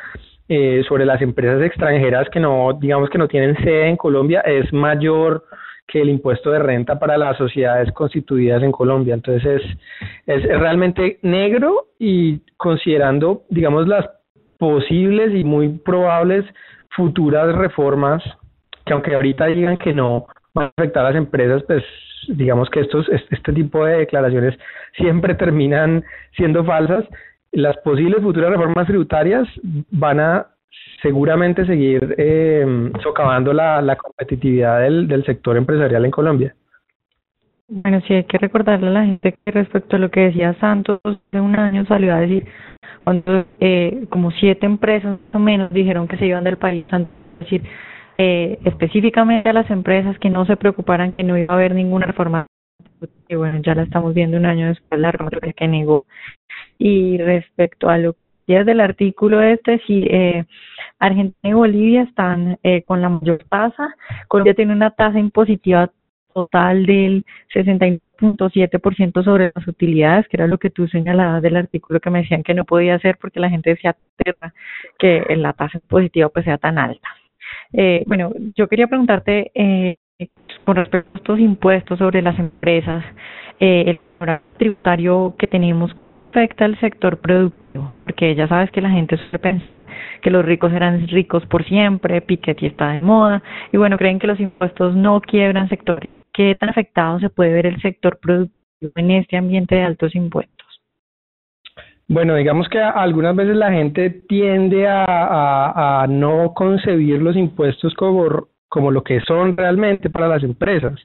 eh, 0.48 0.82
sobre 0.88 1.04
las 1.04 1.20
empresas 1.20 1.62
extranjeras 1.62 2.28
que 2.30 2.40
no, 2.40 2.72
digamos 2.80 3.10
que 3.10 3.18
no 3.18 3.28
tienen 3.28 3.56
sede 3.56 3.88
en 3.88 3.96
Colombia 3.96 4.40
es 4.40 4.72
mayor 4.72 5.44
que 5.86 6.00
el 6.00 6.08
impuesto 6.08 6.50
de 6.50 6.58
renta 6.58 6.98
para 6.98 7.16
las 7.16 7.36
sociedades 7.36 7.92
constituidas 7.92 8.62
en 8.62 8.72
Colombia. 8.72 9.14
Entonces 9.14 9.62
es, 10.26 10.42
es, 10.44 10.60
realmente 10.60 11.18
negro 11.22 11.88
y 11.98 12.40
considerando, 12.56 13.42
digamos, 13.50 13.86
las 13.86 14.08
posibles 14.58 15.34
y 15.34 15.44
muy 15.44 15.68
probables 15.68 16.44
futuras 16.90 17.54
reformas, 17.54 18.22
que 18.86 18.92
aunque 18.92 19.14
ahorita 19.14 19.46
digan 19.46 19.76
que 19.76 19.92
no 19.92 20.26
van 20.54 20.66
a 20.66 20.72
afectar 20.76 21.04
a 21.04 21.10
las 21.10 21.16
empresas, 21.16 21.62
pues 21.64 21.82
digamos 22.28 22.70
que 22.70 22.80
estos, 22.80 23.06
este 23.08 23.52
tipo 23.52 23.84
de 23.84 23.98
declaraciones 23.98 24.58
siempre 24.96 25.34
terminan 25.34 26.04
siendo 26.36 26.64
falsas. 26.64 27.04
Las 27.52 27.76
posibles 27.78 28.22
futuras 28.22 28.50
reformas 28.50 28.86
tributarias 28.86 29.46
van 29.90 30.20
a 30.20 30.46
seguramente 31.02 31.66
seguir 31.66 32.14
eh, 32.18 32.90
socavando 33.02 33.52
la, 33.52 33.82
la 33.82 33.96
competitividad 33.96 34.80
del, 34.80 35.06
del 35.06 35.24
sector 35.24 35.56
empresarial 35.56 36.04
en 36.04 36.10
Colombia. 36.10 36.54
Bueno, 37.68 38.00
sí 38.06 38.14
hay 38.14 38.24
que 38.24 38.38
recordarle 38.38 38.88
a 38.88 38.90
la 38.90 39.04
gente 39.04 39.32
que 39.32 39.50
respecto 39.50 39.96
a 39.96 39.98
lo 39.98 40.10
que 40.10 40.20
decía 40.20 40.54
Santos, 40.60 41.00
de 41.32 41.40
un 41.40 41.56
año 41.56 41.86
salió 41.86 42.14
a 42.14 42.20
decir, 42.20 42.46
cuando 43.04 43.46
eh, 43.58 44.06
como 44.10 44.30
siete 44.32 44.66
empresas 44.66 45.18
más 45.18 45.34
o 45.34 45.38
menos 45.38 45.72
dijeron 45.72 46.06
que 46.06 46.18
se 46.18 46.26
iban 46.26 46.44
del 46.44 46.58
país, 46.58 46.84
es 46.92 47.06
decir, 47.40 47.62
eh, 48.18 48.58
específicamente 48.64 49.48
a 49.48 49.54
las 49.54 49.70
empresas 49.70 50.18
que 50.18 50.30
no 50.30 50.44
se 50.46 50.56
preocuparan 50.56 51.12
que 51.12 51.24
no 51.24 51.36
iba 51.36 51.52
a 51.52 51.56
haber 51.56 51.74
ninguna 51.74 52.06
reforma 52.06 52.46
y 53.28 53.34
bueno, 53.34 53.60
ya 53.62 53.74
la 53.74 53.82
estamos 53.82 54.14
viendo 54.14 54.36
un 54.36 54.46
año 54.46 54.68
después 54.68 55.00
la 55.00 55.12
reforma 55.12 55.52
que 55.52 55.68
negó. 55.68 56.06
Y 56.78 57.18
respecto 57.18 57.88
a 57.88 57.98
lo 57.98 58.14
es 58.46 58.66
del 58.66 58.80
artículo 58.80 59.40
este, 59.42 59.80
si 59.86 60.04
eh, 60.10 60.44
Argentina 60.98 61.50
y 61.50 61.52
Bolivia 61.52 62.02
están 62.02 62.58
eh, 62.62 62.82
con 62.82 63.00
la 63.00 63.08
mayor 63.08 63.44
tasa, 63.48 63.94
Colombia 64.28 64.54
tiene 64.54 64.72
una 64.72 64.90
tasa 64.90 65.18
impositiva 65.18 65.90
total 66.34 66.84
del 66.84 67.24
60.7% 67.54 69.24
sobre 69.24 69.52
las 69.54 69.68
utilidades, 69.68 70.26
que 70.28 70.36
era 70.36 70.46
lo 70.46 70.58
que 70.58 70.70
tú 70.70 70.88
señalabas 70.88 71.42
del 71.42 71.56
artículo 71.56 72.00
que 72.00 72.10
me 72.10 72.22
decían 72.22 72.42
que 72.42 72.54
no 72.54 72.64
podía 72.64 72.96
hacer 72.96 73.18
porque 73.20 73.40
la 73.40 73.50
gente 73.50 73.70
decía 73.70 73.96
que 74.98 75.24
la 75.36 75.52
tasa 75.52 75.80
positiva 75.88 76.28
pues 76.28 76.44
sea 76.44 76.58
tan 76.58 76.78
alta. 76.78 77.08
Eh, 77.72 78.04
bueno, 78.06 78.32
yo 78.56 78.68
quería 78.68 78.86
preguntarte 78.86 79.50
eh, 79.54 79.96
con 80.64 80.76
respecto 80.76 81.10
a 81.14 81.18
estos 81.18 81.38
impuestos 81.40 81.98
sobre 81.98 82.22
las 82.22 82.38
empresas, 82.38 83.04
eh, 83.60 83.84
el 83.86 84.38
tributario 84.56 85.34
que 85.38 85.46
tenemos 85.46 85.94
afecta 86.30 86.64
al 86.64 86.78
sector 86.80 87.18
productivo, 87.18 87.63
porque 88.14 88.34
ya 88.36 88.46
sabes 88.46 88.70
que 88.70 88.80
la 88.80 88.90
gente 88.90 89.16
suele 89.16 89.38
pensar 89.38 89.68
que 90.22 90.30
los 90.30 90.44
ricos 90.44 90.72
eran 90.72 91.06
ricos 91.08 91.44
por 91.46 91.64
siempre, 91.64 92.20
Piketty 92.20 92.66
está 92.66 92.92
de 92.92 93.02
moda, 93.02 93.42
y 93.72 93.76
bueno, 93.76 93.98
creen 93.98 94.18
que 94.18 94.26
los 94.26 94.40
impuestos 94.40 94.94
no 94.94 95.20
quiebran 95.20 95.68
sectores 95.68 96.08
¿Qué 96.32 96.56
tan 96.56 96.68
afectado 96.70 97.20
se 97.20 97.30
puede 97.30 97.52
ver 97.52 97.66
el 97.66 97.80
sector 97.80 98.18
productivo 98.20 98.92
en 98.96 99.10
este 99.12 99.36
ambiente 99.36 99.76
de 99.76 99.82
altos 99.82 100.14
impuestos? 100.16 100.66
Bueno, 102.08 102.34
digamos 102.34 102.68
que 102.68 102.80
algunas 102.80 103.36
veces 103.36 103.54
la 103.54 103.70
gente 103.70 104.10
tiende 104.10 104.86
a, 104.88 106.06
no 106.08 106.52
concebir 106.54 107.22
los 107.22 107.36
impuestos 107.36 107.94
como, 107.94 108.48
como 108.68 108.90
lo 108.90 109.04
que 109.04 109.20
son 109.20 109.56
realmente 109.56 110.10
para 110.10 110.26
las 110.26 110.42
empresas, 110.42 110.98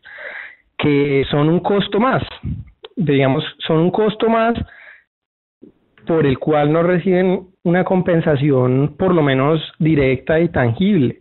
que 0.77 1.25
son 1.29 1.49
un 1.49 1.59
costo 1.59 1.99
más, 1.99 2.23
digamos, 2.95 3.43
son 3.67 3.77
un 3.77 3.91
costo 3.91 4.29
más 4.29 4.55
por 6.09 6.25
el 6.25 6.39
cual 6.39 6.73
no 6.73 6.81
reciben 6.81 7.49
una 7.63 7.83
compensación 7.83 8.95
por 8.97 9.13
lo 9.13 9.21
menos 9.21 9.61
directa 9.77 10.39
y 10.39 10.49
tangible. 10.49 11.19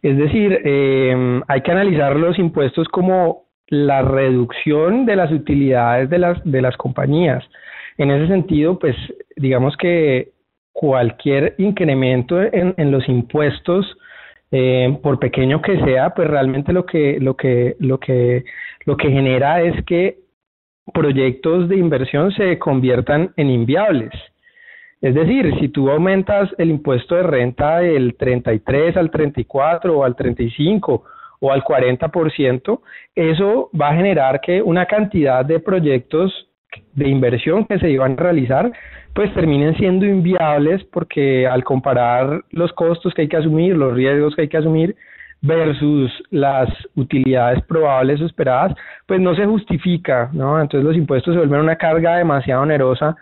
Es 0.00 0.16
decir, 0.16 0.62
eh, 0.64 1.42
hay 1.46 1.60
que 1.60 1.72
analizar 1.72 2.16
los 2.16 2.38
impuestos 2.38 2.88
como 2.88 3.48
la 3.66 4.00
reducción 4.00 5.04
de 5.04 5.14
las 5.14 5.30
utilidades 5.30 6.08
de 6.08 6.18
las, 6.20 6.42
de 6.42 6.62
las 6.62 6.74
compañías. 6.78 7.44
En 7.98 8.10
ese 8.10 8.28
sentido, 8.28 8.78
pues 8.78 8.96
digamos 9.36 9.76
que 9.76 10.30
cualquier 10.72 11.54
incremento 11.58 12.40
en, 12.40 12.72
en 12.78 12.90
los 12.90 13.06
impuestos, 13.10 13.84
eh, 14.50 14.98
por 15.02 15.18
pequeño 15.18 15.60
que 15.60 15.78
sea, 15.84 16.14
pues 16.14 16.28
realmente 16.28 16.72
lo 16.72 16.86
que, 16.86 17.18
lo 17.20 17.36
que, 17.36 17.76
lo 17.78 18.00
que, 18.00 18.46
lo 18.86 18.96
que 18.96 19.10
genera 19.10 19.60
es 19.60 19.84
que 19.84 20.27
proyectos 20.92 21.68
de 21.68 21.76
inversión 21.76 22.32
se 22.32 22.58
conviertan 22.58 23.32
en 23.36 23.50
inviables. 23.50 24.10
Es 25.00 25.14
decir, 25.14 25.54
si 25.60 25.68
tú 25.68 25.90
aumentas 25.90 26.50
el 26.58 26.70
impuesto 26.70 27.14
de 27.14 27.22
renta 27.22 27.78
del 27.78 28.16
33 28.16 28.96
al 28.96 29.10
34 29.10 29.96
o 29.96 30.04
al 30.04 30.16
35 30.16 31.04
o 31.40 31.52
al 31.52 31.62
40%, 31.62 32.80
eso 33.14 33.70
va 33.80 33.90
a 33.90 33.94
generar 33.94 34.40
que 34.40 34.60
una 34.60 34.86
cantidad 34.86 35.44
de 35.44 35.60
proyectos 35.60 36.48
de 36.94 37.08
inversión 37.08 37.64
que 37.64 37.78
se 37.78 37.90
iban 37.90 38.12
a 38.12 38.22
realizar, 38.22 38.72
pues 39.14 39.32
terminen 39.34 39.76
siendo 39.76 40.04
inviables 40.04 40.82
porque 40.92 41.46
al 41.46 41.62
comparar 41.62 42.42
los 42.50 42.72
costos 42.72 43.14
que 43.14 43.22
hay 43.22 43.28
que 43.28 43.36
asumir, 43.36 43.76
los 43.76 43.94
riesgos 43.94 44.34
que 44.34 44.42
hay 44.42 44.48
que 44.48 44.58
asumir 44.58 44.96
versus 45.40 46.10
las 46.30 46.68
utilidades 46.96 47.62
probables 47.64 48.20
o 48.20 48.26
esperadas, 48.26 48.74
pues 49.06 49.20
no 49.20 49.34
se 49.34 49.46
justifica, 49.46 50.30
¿no? 50.32 50.60
Entonces 50.60 50.84
los 50.84 50.96
impuestos 50.96 51.34
se 51.34 51.38
vuelven 51.38 51.60
una 51.60 51.76
carga 51.76 52.16
demasiado 52.16 52.62
onerosa 52.62 53.16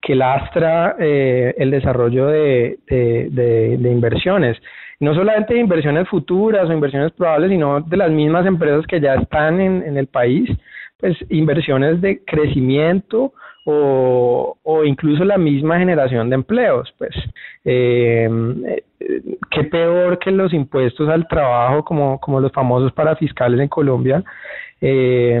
que 0.00 0.14
lastra 0.14 0.96
eh, 0.98 1.54
el 1.58 1.70
desarrollo 1.70 2.26
de, 2.26 2.78
de, 2.88 3.76
de, 3.78 3.90
inversiones. 3.90 4.56
No 4.98 5.14
solamente 5.14 5.54
de 5.54 5.60
inversiones 5.60 6.08
futuras 6.08 6.68
o 6.68 6.72
inversiones 6.72 7.12
probables, 7.12 7.50
sino 7.50 7.80
de 7.80 7.96
las 7.96 8.10
mismas 8.10 8.46
empresas 8.46 8.86
que 8.86 9.00
ya 9.00 9.14
están 9.14 9.60
en, 9.60 9.82
en 9.82 9.96
el 9.96 10.06
país, 10.06 10.50
pues 10.98 11.16
inversiones 11.28 12.00
de 12.00 12.22
crecimiento 12.24 13.32
o, 13.70 14.58
o 14.62 14.84
incluso 14.84 15.24
la 15.24 15.38
misma 15.38 15.78
generación 15.78 16.28
de 16.30 16.34
empleos. 16.34 16.92
Pues 16.98 17.14
eh, 17.64 18.28
qué 19.50 19.64
peor 19.64 20.18
que 20.18 20.30
los 20.30 20.52
impuestos 20.52 21.08
al 21.08 21.26
trabajo, 21.28 21.84
como, 21.84 22.20
como 22.20 22.40
los 22.40 22.52
famosos 22.52 22.92
parafiscales 22.92 23.60
en 23.60 23.68
Colombia. 23.68 24.22
Eh, 24.80 25.40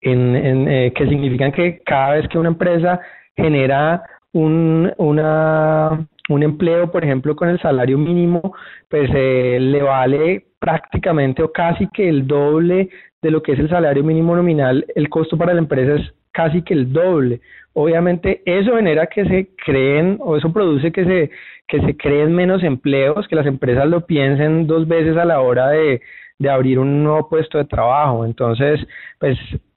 en, 0.00 0.36
en 0.36 0.68
eh, 0.68 0.92
que 0.94 1.08
significan 1.08 1.52
que 1.52 1.80
cada 1.84 2.14
vez 2.14 2.28
que 2.28 2.38
una 2.38 2.50
empresa 2.50 3.00
genera 3.36 4.02
un, 4.32 4.92
una, 4.98 6.06
un 6.28 6.42
empleo, 6.42 6.90
por 6.90 7.04
ejemplo, 7.04 7.34
con 7.34 7.48
el 7.48 7.60
salario 7.60 7.98
mínimo, 7.98 8.54
pues 8.88 9.10
eh, 9.14 9.58
le 9.60 9.82
vale 9.82 10.46
prácticamente 10.58 11.42
o 11.42 11.52
casi 11.52 11.88
que 11.88 12.08
el 12.08 12.26
doble 12.26 12.88
de 13.22 13.30
lo 13.30 13.42
que 13.42 13.52
es 13.52 13.58
el 13.58 13.68
salario 13.68 14.04
mínimo 14.04 14.36
nominal, 14.36 14.84
el 14.94 15.08
costo 15.08 15.36
para 15.36 15.52
la 15.52 15.60
empresa 15.60 16.00
es 16.00 16.14
casi 16.38 16.62
que 16.62 16.72
el 16.72 16.92
doble. 16.92 17.40
Obviamente 17.72 18.42
eso 18.46 18.76
genera 18.76 19.08
que 19.08 19.24
se 19.24 19.48
creen 19.64 20.18
o 20.20 20.36
eso 20.36 20.52
produce 20.52 20.92
que 20.92 21.04
se 21.04 21.30
que 21.66 21.80
se 21.80 21.96
creen 21.96 22.32
menos 22.32 22.62
empleos, 22.62 23.26
que 23.26 23.34
las 23.34 23.46
empresas 23.46 23.88
lo 23.88 24.06
piensen 24.06 24.68
dos 24.68 24.86
veces 24.86 25.16
a 25.16 25.24
la 25.24 25.40
hora 25.40 25.70
de, 25.70 26.00
de 26.38 26.48
abrir 26.48 26.78
un 26.78 27.02
nuevo 27.02 27.28
puesto 27.28 27.58
de 27.58 27.64
trabajo. 27.64 28.24
Entonces, 28.24 28.80
pues 29.18 29.36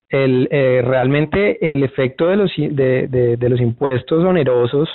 el, 0.09 0.47
eh, 0.51 0.83
realmente 0.85 1.41
el 1.75 1.83
efecto 1.83 2.27
de 2.27 2.35
los, 2.37 2.51
de, 2.55 3.07
de, 3.39 3.49
los 3.49 3.59
impuestos 3.59 4.23
onerosos 4.23 4.87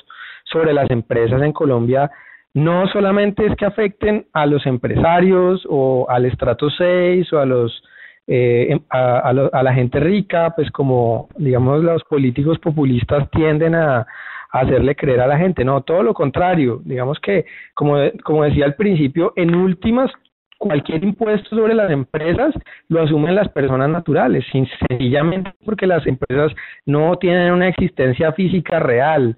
sobre 0.44 0.72
las 0.72 0.88
empresas 0.90 1.42
en 1.42 1.52
Colombia 1.52 2.08
no 2.54 2.86
solamente 2.88 3.44
es 3.44 3.56
que 3.56 3.66
afecten 3.66 4.26
a 4.32 4.46
los 4.46 4.64
empresarios 4.66 5.66
o 5.68 6.06
al 6.08 6.26
estrato 6.26 6.70
6 6.70 7.32
o 7.32 7.38
a 7.40 7.44
los 7.44 7.82
eh, 8.26 8.68
em, 8.70 8.80
a, 8.90 9.30
a, 9.30 9.62
la 9.62 9.74
gente 9.74 10.00
rica, 10.00 10.52
pues 10.56 10.70
como 10.70 11.28
digamos 11.36 11.82
los 11.82 12.02
políticos 12.04 12.58
populistas 12.58 13.30
tienden 13.30 13.74
a, 13.74 13.98
a, 13.98 14.06
hacerle 14.50 14.96
creer 14.96 15.20
a 15.20 15.26
la 15.26 15.38
gente, 15.38 15.64
no, 15.64 15.82
todo 15.82 16.02
lo 16.02 16.14
contrario, 16.14 16.80
digamos 16.84 17.20
que 17.20 17.44
como, 17.74 17.96
como 18.24 18.44
decía 18.44 18.64
al 18.64 18.74
principio, 18.74 19.32
en 19.36 19.54
últimas 19.54 20.10
cualquier 20.58 21.04
impuesto 21.04 21.50
sobre 21.50 21.74
las 21.74 21.90
empresas 21.90 22.54
lo 22.88 23.02
asumen 23.02 23.34
las 23.34 23.48
personas 23.50 23.88
naturales, 23.90 24.44
sencillamente 24.50 25.52
porque 25.64 25.86
las 25.86 26.06
empresas 26.06 26.52
no 26.84 27.16
tienen 27.18 27.52
una 27.52 27.68
existencia 27.68 28.32
física 28.32 28.80
real. 28.80 29.36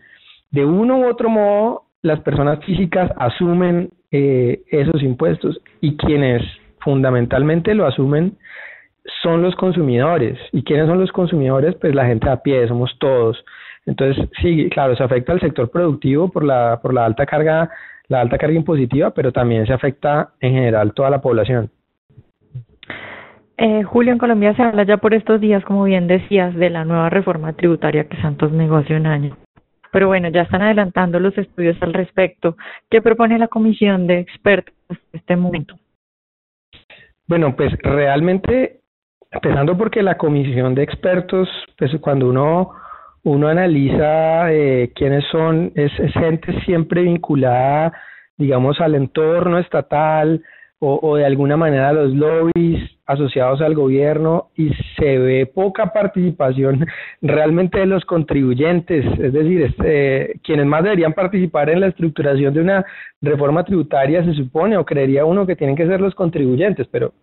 De 0.51 0.65
uno 0.65 1.01
u 1.01 1.09
otro 1.09 1.29
modo, 1.29 1.83
las 2.03 2.21
personas 2.21 2.65
físicas 2.65 3.11
asumen 3.17 3.91
eh, 4.11 4.63
esos 4.71 5.03
impuestos 5.03 5.61
y 5.81 5.97
quienes 5.97 6.43
fundamentalmente 6.81 7.75
lo 7.75 7.87
asumen 7.87 8.39
son 9.23 9.43
los 9.43 9.55
consumidores. 9.57 10.39
¿Y 10.53 10.63
quiénes 10.63 10.87
son 10.87 11.01
los 11.01 11.13
consumidores? 11.13 11.75
Pues 11.77 11.95
la 11.95 12.07
gente 12.07 12.29
a 12.29 12.43
pie, 12.43 12.67
somos 12.69 12.97
todos. 12.99 13.45
Entonces, 13.87 14.29
sí, 14.43 14.69
claro, 14.71 14.95
se 14.97 15.03
afecta 15.03 15.33
al 15.33 15.41
sector 15.41 15.71
productivo 15.71 16.31
por 16.31 16.45
la, 16.45 16.79
por 16.83 16.93
la 16.93 17.05
alta 17.05 17.27
carga 17.27 17.71
la 18.09 18.23
alta 18.23 18.39
carga 18.39 18.57
impositiva, 18.57 19.11
pero 19.11 19.33
también 19.33 19.67
se 19.67 19.73
afecta 19.73 20.31
en 20.41 20.55
general 20.55 20.93
toda 20.95 21.11
la 21.11 21.21
población. 21.21 21.71
Eh, 23.59 23.83
Julio, 23.83 24.13
en 24.13 24.19
Colombia 24.19 24.55
se 24.55 24.63
habla 24.63 24.85
ya 24.85 24.97
por 24.99 25.15
estos 25.15 25.41
días, 25.41 25.65
como 25.65 25.85
bien 25.85 26.07
decías, 26.07 26.55
de 26.55 26.71
la 26.71 26.85
nueva 26.85 27.11
reforma 27.11 27.53
tributaria 27.53 28.09
que 28.09 28.17
Santos 28.23 28.53
negoció 28.53 28.97
un 28.97 29.07
año. 29.07 29.37
Pero 29.91 30.07
bueno, 30.07 30.29
ya 30.29 30.43
están 30.43 30.63
adelantando 30.63 31.19
los 31.19 31.37
estudios 31.37 31.77
al 31.83 31.93
respecto. 31.93 32.57
¿Qué 32.91 33.03
propone 33.03 33.39
la 33.39 33.49
comisión 33.49 34.07
de 34.07 34.21
expertos 34.21 34.75
en 34.89 34.99
este 35.13 35.37
momento? 35.37 35.77
Bueno, 37.27 37.57
pues 37.57 37.73
realmente, 37.83 38.81
empezando 39.31 39.77
porque 39.77 40.03
la 40.03 40.17
comisión 40.17 40.75
de 40.75 40.83
expertos, 40.83 41.49
pues 41.77 41.93
cuando 42.01 42.29
uno 42.29 42.73
uno 43.25 43.49
analiza 43.49 44.53
eh, 44.53 44.93
quiénes 44.95 45.25
son, 45.31 45.73
es, 45.75 45.93
gente 46.15 46.61
siempre 46.65 47.03
vinculada, 47.03 47.93
digamos, 48.37 48.81
al 48.81 48.95
entorno 48.95 49.59
estatal 49.59 50.43
o, 50.79 50.99
o 51.03 51.17
de 51.17 51.27
alguna 51.27 51.57
manera 51.57 51.89
a 51.89 51.93
los 51.93 52.15
lobbies, 52.15 52.99
asociados 53.09 53.63
al 53.63 53.75
gobierno 53.75 54.51
y 54.55 54.71
se 54.97 55.19
ve 55.19 55.47
poca 55.47 55.87
participación 55.93 56.87
realmente 57.23 57.79
de 57.79 57.87
los 57.87 58.05
contribuyentes, 58.05 59.05
es 59.19 59.33
decir, 59.33 59.63
este, 59.63 60.39
quienes 60.45 60.67
más 60.67 60.85
deberían 60.85 61.15
participar 61.15 61.71
en 61.71 61.81
la 61.81 61.87
estructuración 61.89 62.53
de 62.53 62.61
una 62.61 62.85
reforma 63.23 63.65
tributaria 63.65 64.23
se 64.25 64.35
supone 64.35 64.77
o 64.77 64.85
creería 64.85 65.25
uno 65.25 65.47
que 65.47 65.57
tienen 65.57 65.75
que 65.75 65.87
ser 65.87 66.03
los 66.03 66.15
contribuyentes, 66.15 66.87
pero 66.89 67.15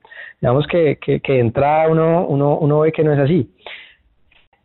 digamos 0.45 0.67
que, 0.67 0.99
que, 1.01 1.21
que 1.21 1.33
de 1.33 1.39
entrada 1.39 1.89
uno, 1.89 2.27
uno, 2.27 2.59
uno 2.59 2.81
ve 2.81 2.91
que 2.91 3.03
no 3.03 3.11
es 3.11 3.17
así. 3.17 3.49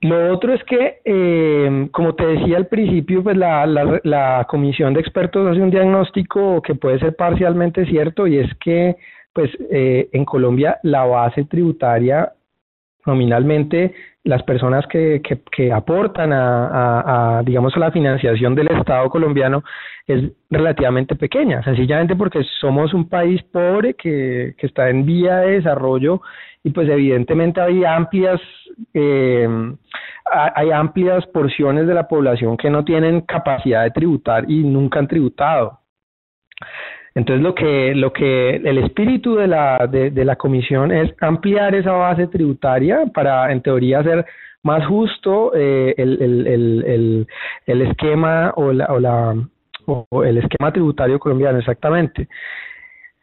Lo 0.02 0.34
otro 0.34 0.52
es 0.52 0.62
que, 0.64 0.98
eh, 1.06 1.88
como 1.90 2.14
te 2.14 2.26
decía 2.26 2.58
al 2.58 2.66
principio, 2.66 3.22
pues 3.22 3.34
la, 3.38 3.64
la, 3.64 3.98
la, 4.04 4.46
comisión 4.46 4.92
de 4.92 5.00
expertos 5.00 5.50
hace 5.50 5.62
un 5.62 5.70
diagnóstico 5.70 6.60
que 6.60 6.74
puede 6.74 6.98
ser 6.98 7.16
parcialmente 7.16 7.86
cierto 7.86 8.26
y 8.26 8.36
es 8.36 8.54
que, 8.56 8.96
pues, 9.32 9.50
eh, 9.70 10.10
en 10.12 10.26
Colombia 10.26 10.78
la 10.82 11.06
base 11.06 11.44
tributaria 11.46 12.30
nominalmente 13.06 13.94
las 14.24 14.42
personas 14.42 14.86
que, 14.86 15.22
que, 15.22 15.40
que 15.50 15.72
aportan 15.72 16.32
a, 16.32 16.66
a, 16.66 17.38
a, 17.38 17.42
digamos, 17.42 17.74
a 17.76 17.80
la 17.80 17.90
financiación 17.90 18.54
del 18.54 18.68
Estado 18.68 19.08
colombiano 19.08 19.64
es 20.06 20.30
relativamente 20.50 21.14
pequeña, 21.14 21.62
sencillamente 21.62 22.16
porque 22.16 22.42
somos 22.60 22.92
un 22.92 23.08
país 23.08 23.42
pobre 23.44 23.94
que, 23.94 24.54
que 24.58 24.66
está 24.66 24.90
en 24.90 25.06
vía 25.06 25.38
de 25.38 25.52
desarrollo 25.52 26.20
y 26.62 26.70
pues 26.70 26.88
evidentemente 26.88 27.60
hay 27.60 27.84
amplias 27.84 28.40
eh, 28.92 29.48
hay 30.32 30.70
amplias 30.70 31.26
porciones 31.26 31.86
de 31.86 31.94
la 31.94 32.06
población 32.06 32.56
que 32.56 32.70
no 32.70 32.84
tienen 32.84 33.22
capacidad 33.22 33.82
de 33.82 33.90
tributar 33.90 34.48
y 34.48 34.62
nunca 34.62 34.98
han 34.98 35.08
tributado. 35.08 35.80
Entonces 37.14 37.42
lo 37.42 37.54
que 37.54 37.94
lo 37.94 38.12
que 38.12 38.56
el 38.56 38.78
espíritu 38.78 39.34
de 39.34 39.48
la 39.48 39.86
de, 39.90 40.10
de 40.10 40.24
la 40.24 40.36
comisión 40.36 40.92
es 40.92 41.12
ampliar 41.20 41.74
esa 41.74 41.92
base 41.92 42.28
tributaria 42.28 43.04
para 43.12 43.50
en 43.52 43.62
teoría 43.62 44.00
hacer 44.00 44.24
más 44.62 44.86
justo 44.86 45.52
eh, 45.54 45.94
el, 45.96 46.22
el, 46.22 46.46
el, 46.46 47.26
el, 47.66 47.82
esquema 47.82 48.52
o 48.56 48.72
la, 48.72 48.86
o 48.86 49.00
la 49.00 49.34
o 49.86 50.24
el 50.24 50.38
esquema 50.38 50.72
tributario 50.72 51.18
colombiano 51.18 51.58
exactamente. 51.58 52.28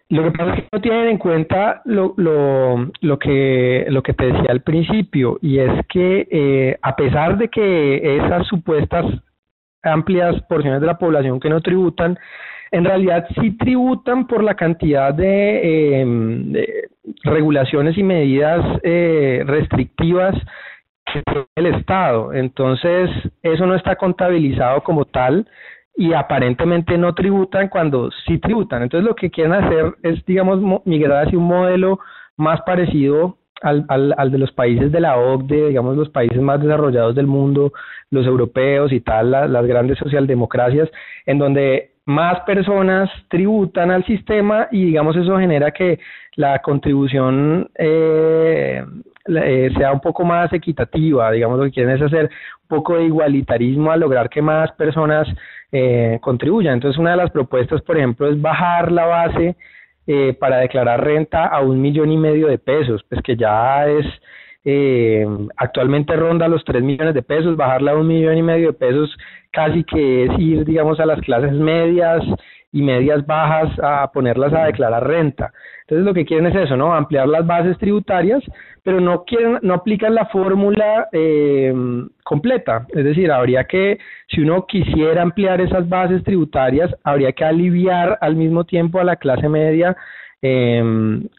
Lo 0.09 0.23
que 0.23 0.31
pasa 0.31 0.53
es 0.55 0.61
que 0.61 0.69
no 0.71 0.81
tienen 0.81 1.07
en 1.09 1.17
cuenta 1.17 1.81
lo, 1.83 2.13
lo, 2.15 2.89
lo, 3.01 3.19
que, 3.19 3.85
lo 3.89 4.01
que 4.01 4.13
te 4.13 4.27
decía 4.27 4.51
al 4.51 4.61
principio, 4.61 5.37
y 5.41 5.59
es 5.59 5.85
que 5.87 6.27
eh, 6.31 6.77
a 6.81 6.95
pesar 6.95 7.37
de 7.37 7.49
que 7.49 8.17
esas 8.17 8.47
supuestas 8.47 9.05
amplias 9.83 10.41
porciones 10.43 10.79
de 10.79 10.87
la 10.87 10.97
población 10.97 11.41
que 11.41 11.49
no 11.49 11.59
tributan, 11.59 12.17
en 12.71 12.85
realidad 12.85 13.27
sí 13.39 13.57
tributan 13.57 14.27
por 14.27 14.43
la 14.43 14.55
cantidad 14.55 15.13
de, 15.13 16.01
eh, 16.01 16.87
regulaciones 17.23 17.97
y 17.97 18.03
medidas 18.03 18.79
eh, 18.83 19.43
restrictivas 19.45 20.35
que 21.05 21.21
tiene 21.23 21.47
el 21.55 21.65
Estado. 21.67 22.33
Entonces, 22.33 23.09
eso 23.41 23.65
no 23.65 23.75
está 23.75 23.95
contabilizado 23.95 24.83
como 24.83 25.05
tal 25.05 25.47
y 25.95 26.13
aparentemente 26.13 26.97
no 26.97 27.15
tributan 27.15 27.69
cuando 27.69 28.11
sí 28.25 28.37
tributan. 28.37 28.83
Entonces 28.83 29.07
lo 29.07 29.15
que 29.15 29.31
quieren 29.31 29.53
hacer 29.53 29.95
es, 30.03 30.23
digamos, 30.25 30.81
migrar 30.85 31.25
hacia 31.25 31.39
un 31.39 31.45
modelo 31.45 31.99
más 32.37 32.61
parecido 32.61 33.37
al, 33.63 33.85
al, 33.89 34.13
al, 34.15 34.31
de 34.31 34.37
los 34.37 34.51
países 34.51 34.91
de 34.91 34.99
la 34.99 35.17
OCDE, 35.17 35.69
digamos 35.69 35.97
los 35.97 36.09
países 36.09 36.39
más 36.39 36.61
desarrollados 36.61 37.15
del 37.15 37.25
mundo, 37.25 37.73
los 38.11 38.27
europeos 38.27 38.91
y 38.91 38.99
tal, 38.99 39.31
la, 39.31 39.47
las 39.47 39.65
grandes 39.65 39.97
socialdemocracias, 39.97 40.87
en 41.25 41.39
donde 41.39 41.96
más 42.07 42.39
personas 42.41 43.09
tributan 43.27 43.91
al 43.91 44.05
sistema 44.05 44.67
y 44.71 44.85
digamos 44.85 45.15
eso 45.15 45.37
genera 45.37 45.71
que 45.71 45.99
la 46.35 46.59
contribución 46.59 47.69
eh, 47.77 48.83
eh, 49.27 49.69
sea 49.77 49.91
un 49.91 49.99
poco 49.99 50.23
más 50.23 50.51
equitativa, 50.53 51.31
digamos 51.31 51.59
lo 51.59 51.65
que 51.65 51.71
quieren 51.71 51.95
es 51.95 52.01
hacer 52.01 52.29
un 52.63 52.67
poco 52.69 52.95
de 52.95 53.05
igualitarismo 53.05 53.91
a 53.91 53.97
lograr 53.97 54.29
que 54.29 54.41
más 54.41 54.71
personas 54.71 55.27
eh, 55.71 56.17
contribuyan. 56.21 56.75
Entonces 56.75 56.97
una 56.97 57.11
de 57.11 57.17
las 57.17 57.31
propuestas, 57.31 57.81
por 57.81 57.97
ejemplo, 57.97 58.29
es 58.29 58.41
bajar 58.41 58.89
la 58.89 59.05
base 59.05 59.57
eh, 60.07 60.33
para 60.39 60.59
declarar 60.59 61.03
renta 61.03 61.45
a 61.45 61.59
un 61.59 61.81
millón 61.81 62.09
y 62.09 62.17
medio 62.17 62.47
de 62.47 62.57
pesos, 62.57 63.03
pues 63.09 63.21
que 63.21 63.35
ya 63.35 63.85
es 63.85 64.05
eh, 64.69 65.25
actualmente 65.55 66.13
ronda 66.17 66.49
los 66.49 66.65
tres 66.65 66.83
millones 66.83 67.13
de 67.13 67.21
pesos, 67.21 67.55
bajarla 67.55 67.91
a 67.91 67.95
un 67.95 68.05
millón 68.05 68.37
y 68.37 68.43
medio 68.43 68.67
de 68.67 68.73
pesos 68.73 69.17
casi 69.49 69.85
que 69.85 70.25
es 70.25 70.31
ir, 70.37 70.65
digamos, 70.65 70.99
a 70.99 71.05
las 71.05 71.21
clases 71.21 71.53
medias 71.53 72.21
y 72.73 72.81
medias 72.81 73.25
bajas 73.25 73.71
a 73.81 74.11
ponerlas 74.11 74.51
a 74.51 74.65
declarar 74.65 75.07
renta. 75.07 75.53
Entonces 75.83 76.05
lo 76.05 76.13
que 76.13 76.25
quieren 76.25 76.47
es 76.47 76.65
eso, 76.65 76.75
¿no? 76.75 76.93
Ampliar 76.93 77.29
las 77.29 77.47
bases 77.47 77.77
tributarias, 77.77 78.43
pero 78.83 78.99
no 78.99 79.23
quieren, 79.23 79.59
no 79.61 79.73
aplican 79.73 80.13
la 80.13 80.25
fórmula 80.25 81.07
eh, 81.13 81.73
completa. 82.25 82.85
Es 82.89 83.05
decir, 83.05 83.31
habría 83.31 83.63
que, 83.63 83.97
si 84.27 84.41
uno 84.41 84.65
quisiera 84.67 85.21
ampliar 85.21 85.61
esas 85.61 85.87
bases 85.87 86.25
tributarias, 86.25 86.93
habría 87.05 87.31
que 87.31 87.45
aliviar 87.45 88.17
al 88.19 88.35
mismo 88.35 88.65
tiempo 88.65 88.99
a 88.99 89.05
la 89.05 89.15
clase 89.15 89.47
media 89.47 89.95
eh, 90.41 90.83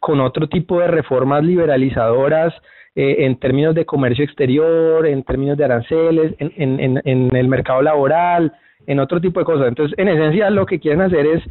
con 0.00 0.20
otro 0.20 0.48
tipo 0.48 0.80
de 0.80 0.88
reformas 0.88 1.44
liberalizadoras 1.44 2.54
eh, 2.94 3.26
en 3.26 3.38
términos 3.38 3.74
de 3.76 3.86
comercio 3.86 4.24
exterior, 4.24 5.06
en 5.06 5.22
términos 5.22 5.56
de 5.56 5.64
aranceles, 5.64 6.34
en, 6.38 7.00
en, 7.04 7.36
el 7.36 7.46
mercado 7.48 7.80
laboral, 7.80 8.52
en 8.88 8.98
otro 8.98 9.20
tipo 9.20 9.38
de 9.38 9.46
cosas. 9.46 9.68
Entonces, 9.68 9.96
en 9.98 10.08
esencia, 10.08 10.50
lo 10.50 10.66
que 10.66 10.80
quieren 10.80 11.02
hacer 11.02 11.24
es 11.26 11.44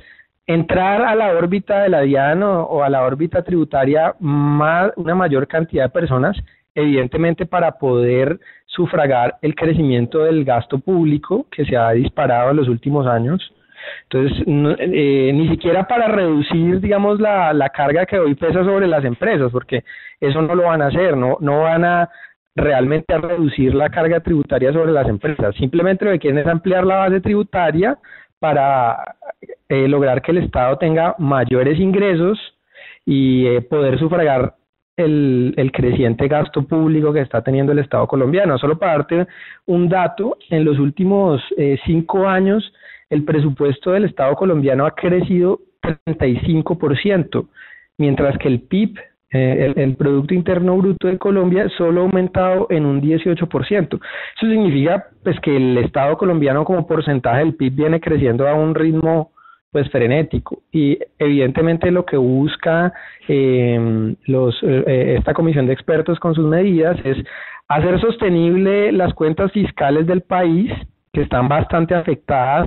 entrar 0.45 1.01
a 1.03 1.15
la 1.15 1.29
órbita 1.29 1.83
de 1.83 1.89
la 1.89 2.01
DIAN 2.01 2.43
o, 2.43 2.83
a 2.83 2.89
la 2.89 3.03
órbita 3.03 3.43
tributaria 3.43 4.15
más, 4.19 4.91
una 4.95 5.15
mayor 5.15 5.47
cantidad 5.47 5.85
de 5.85 5.89
personas, 5.89 6.37
evidentemente 6.75 7.45
para 7.45 7.77
poder 7.77 8.39
sufragar 8.65 9.37
el 9.41 9.55
crecimiento 9.55 10.19
del 10.25 10.43
gasto 10.43 10.79
público 10.79 11.47
que 11.49 11.65
se 11.65 11.77
ha 11.77 11.91
disparado 11.91 12.51
en 12.51 12.57
los 12.57 12.67
últimos 12.67 13.07
años. 13.07 13.53
Entonces, 14.03 14.43
eh, 14.47 15.31
ni 15.33 15.49
siquiera 15.49 15.87
para 15.87 16.07
reducir, 16.07 16.79
digamos, 16.79 17.19
la, 17.19 17.53
la 17.53 17.69
carga 17.69 18.05
que 18.05 18.19
hoy 18.19 18.35
pesa 18.35 18.63
sobre 18.63 18.87
las 18.87 19.03
empresas, 19.05 19.51
porque 19.51 19.83
eso 20.19 20.41
no 20.41 20.55
lo 20.55 20.63
van 20.63 20.81
a 20.81 20.87
hacer, 20.87 21.15
no, 21.17 21.37
no 21.39 21.61
van 21.61 21.85
a 21.85 22.09
realmente 22.55 23.13
a 23.13 23.19
reducir 23.19 23.73
la 23.75 23.89
carga 23.89 24.19
tributaria 24.19 24.73
sobre 24.73 24.91
las 24.91 25.07
empresas. 25.07 25.55
Simplemente 25.55 26.05
lo 26.05 26.11
que 26.11 26.19
quieren 26.19 26.39
es 26.39 26.47
ampliar 26.47 26.85
la 26.85 26.97
base 26.97 27.21
tributaria 27.21 27.97
para 28.39 29.15
eh, 29.69 29.87
lograr 29.87 30.21
que 30.21 30.31
el 30.31 30.39
Estado 30.39 30.77
tenga 30.77 31.15
mayores 31.19 31.79
ingresos 31.79 32.39
y 33.05 33.45
eh, 33.45 33.61
poder 33.61 33.97
sufragar 33.99 34.55
el, 34.97 35.53
el, 35.57 35.71
creciente 35.71 36.27
gasto 36.27 36.63
público 36.63 37.13
que 37.13 37.21
está 37.21 37.41
teniendo 37.43 37.71
el 37.71 37.79
Estado 37.79 38.07
colombiano. 38.07 38.57
Solo 38.57 38.79
para 38.79 38.93
darte 38.93 39.27
un 39.67 39.87
dato, 39.87 40.37
en 40.49 40.65
los 40.65 40.79
últimos 40.79 41.41
eh, 41.57 41.77
cinco 41.85 42.27
años 42.27 42.73
el 43.09 43.23
presupuesto 43.23 43.91
del 43.91 44.05
Estado 44.05 44.35
colombiano 44.35 44.85
ha 44.85 44.91
crecido 44.91 45.59
35%, 45.81 47.47
mientras 47.97 48.37
que 48.37 48.47
el 48.47 48.61
PIB 48.61 48.97
eh, 49.29 49.73
el, 49.75 49.83
el, 49.83 49.95
Producto 49.97 50.33
Interno 50.33 50.77
Bruto 50.77 51.07
de 51.07 51.17
Colombia 51.17 51.67
solo 51.77 52.01
ha 52.01 52.03
aumentado 52.05 52.67
en 52.69 52.85
un 52.85 53.01
18%. 53.01 53.95
Eso 53.95 54.49
significa 54.49 55.07
pues 55.23 55.37
que 55.41 55.55
el 55.55 55.77
Estado 55.79 56.17
colombiano 56.17 56.63
como 56.63 56.87
porcentaje 56.87 57.39
del 57.39 57.55
PIB 57.55 57.73
viene 57.73 57.99
creciendo 57.99 58.47
a 58.47 58.53
un 58.53 58.73
ritmo 58.73 59.31
pues 59.69 59.89
frenético 59.91 60.61
y 60.71 60.97
evidentemente 61.19 61.91
lo 61.91 62.05
que 62.05 62.15
busca 62.15 62.93
eh, 63.27 64.15
los 64.25 64.57
eh, 64.63 65.15
esta 65.17 65.33
comisión 65.33 65.67
de 65.67 65.73
expertos 65.73 66.19
con 66.19 66.33
sus 66.33 66.47
medidas 66.47 66.97
es 67.03 67.17
hacer 67.67 67.99
sostenible 67.99 68.93
las 68.93 69.13
cuentas 69.13 69.51
fiscales 69.51 70.07
del 70.07 70.21
país 70.21 70.71
que 71.11 71.21
están 71.21 71.49
bastante 71.49 71.95
afectadas 71.95 72.65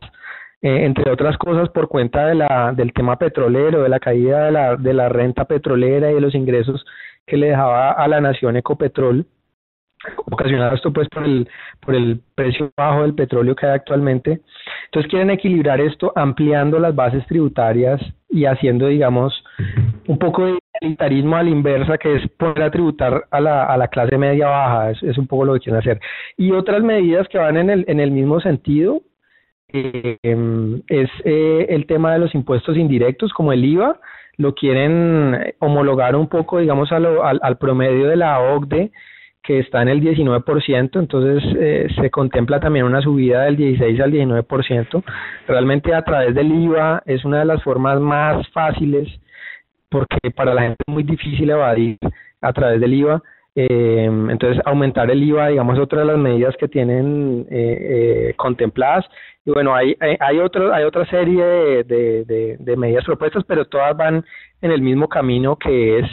eh, 0.62 0.84
entre 0.84 1.10
otras 1.10 1.38
cosas 1.38 1.70
por 1.70 1.88
cuenta 1.88 2.26
de 2.26 2.34
la, 2.34 2.72
del 2.76 2.92
tema 2.92 3.16
petrolero, 3.16 3.82
de 3.82 3.88
la 3.88 3.98
caída 3.98 4.44
de 4.44 4.52
la, 4.52 4.76
de 4.76 4.92
la 4.92 5.08
renta 5.08 5.44
petrolera 5.46 6.10
y 6.10 6.14
de 6.14 6.20
los 6.20 6.34
ingresos 6.34 6.84
que 7.26 7.36
le 7.36 7.48
dejaba 7.48 7.92
a 7.92 8.08
la 8.08 8.20
nación 8.20 8.56
Ecopetrol, 8.56 9.26
ocasionado 10.26 10.74
esto 10.74 10.92
pues 10.92 11.08
por 11.08 11.24
el, 11.24 11.48
por 11.80 11.94
el 11.94 12.20
precio 12.34 12.70
bajo 12.76 13.02
del 13.02 13.14
petróleo 13.14 13.54
que 13.54 13.66
hay 13.66 13.72
actualmente. 13.72 14.40
Entonces 14.86 15.10
quieren 15.10 15.30
equilibrar 15.30 15.80
esto 15.80 16.12
ampliando 16.14 16.78
las 16.78 16.94
bases 16.94 17.26
tributarias 17.26 18.00
y 18.28 18.44
haciendo, 18.44 18.86
digamos, 18.88 19.32
un 20.08 20.18
poco 20.18 20.46
de 20.46 20.58
militarismo 20.82 21.36
a 21.36 21.42
la 21.42 21.50
inversa, 21.50 21.98
que 21.98 22.16
es 22.16 22.28
poner 22.32 22.62
a 22.62 22.70
tributar 22.70 23.24
a 23.30 23.40
la, 23.40 23.64
a 23.64 23.76
la 23.76 23.88
clase 23.88 24.16
media 24.16 24.48
baja, 24.48 24.90
es, 24.90 25.02
es 25.02 25.18
un 25.18 25.26
poco 25.26 25.44
lo 25.44 25.54
que 25.54 25.60
quieren 25.60 25.80
hacer. 25.80 26.00
Y 26.36 26.52
otras 26.52 26.82
medidas 26.82 27.28
que 27.28 27.38
van 27.38 27.56
en 27.56 27.70
el, 27.70 27.84
en 27.88 28.00
el 28.00 28.10
mismo 28.10 28.40
sentido, 28.40 29.02
eh, 29.72 30.82
es 30.88 31.10
eh, 31.24 31.66
el 31.68 31.86
tema 31.86 32.12
de 32.12 32.18
los 32.18 32.34
impuestos 32.34 32.76
indirectos 32.76 33.32
como 33.32 33.52
el 33.52 33.64
IVA, 33.64 34.00
lo 34.36 34.54
quieren 34.54 35.54
homologar 35.58 36.16
un 36.16 36.28
poco, 36.28 36.58
digamos, 36.58 36.90
a 36.92 36.98
lo, 36.98 37.24
al, 37.24 37.40
al, 37.42 37.58
promedio 37.58 38.08
de 38.08 38.16
la 38.16 38.40
OCDE, 38.40 38.90
que 39.42 39.58
está 39.58 39.82
en 39.82 39.88
el 39.88 40.00
19%, 40.02 40.98
entonces 40.98 41.42
eh, 41.58 41.88
se 42.00 42.10
contempla 42.10 42.60
también 42.60 42.84
una 42.84 43.00
subida 43.00 43.44
del 43.44 43.56
16 43.56 44.00
al 44.00 44.12
19%. 44.12 45.02
Realmente 45.46 45.94
a 45.94 46.02
través 46.02 46.34
del 46.34 46.52
IVA 46.52 47.02
es 47.06 47.24
una 47.24 47.40
de 47.40 47.46
las 47.46 47.62
formas 47.62 48.00
más 48.00 48.46
fáciles, 48.50 49.08
porque 49.88 50.30
para 50.30 50.54
la 50.54 50.62
gente 50.62 50.76
es 50.86 50.92
muy 50.92 51.02
difícil 51.02 51.50
evadir 51.50 51.98
a 52.40 52.52
través 52.52 52.80
del 52.80 52.94
IVA. 52.94 53.22
Entonces, 53.54 54.62
aumentar 54.64 55.10
el 55.10 55.22
IVA, 55.22 55.48
digamos, 55.48 55.74
es 55.74 55.82
otra 55.82 56.00
de 56.00 56.06
las 56.06 56.18
medidas 56.18 56.56
que 56.56 56.68
tienen 56.68 57.46
contempladas. 58.36 59.04
Y 59.44 59.50
bueno, 59.50 59.74
hay, 59.74 59.96
hay, 60.20 60.38
otro, 60.38 60.72
hay 60.72 60.84
otra 60.84 61.04
serie 61.06 61.84
de, 61.84 62.76
medidas 62.76 63.04
propuestas, 63.04 63.44
pero 63.44 63.64
todas 63.64 63.96
van 63.96 64.24
en 64.62 64.70
el 64.70 64.80
mismo 64.80 65.08
camino 65.08 65.56
que 65.56 65.98
es, 65.98 66.06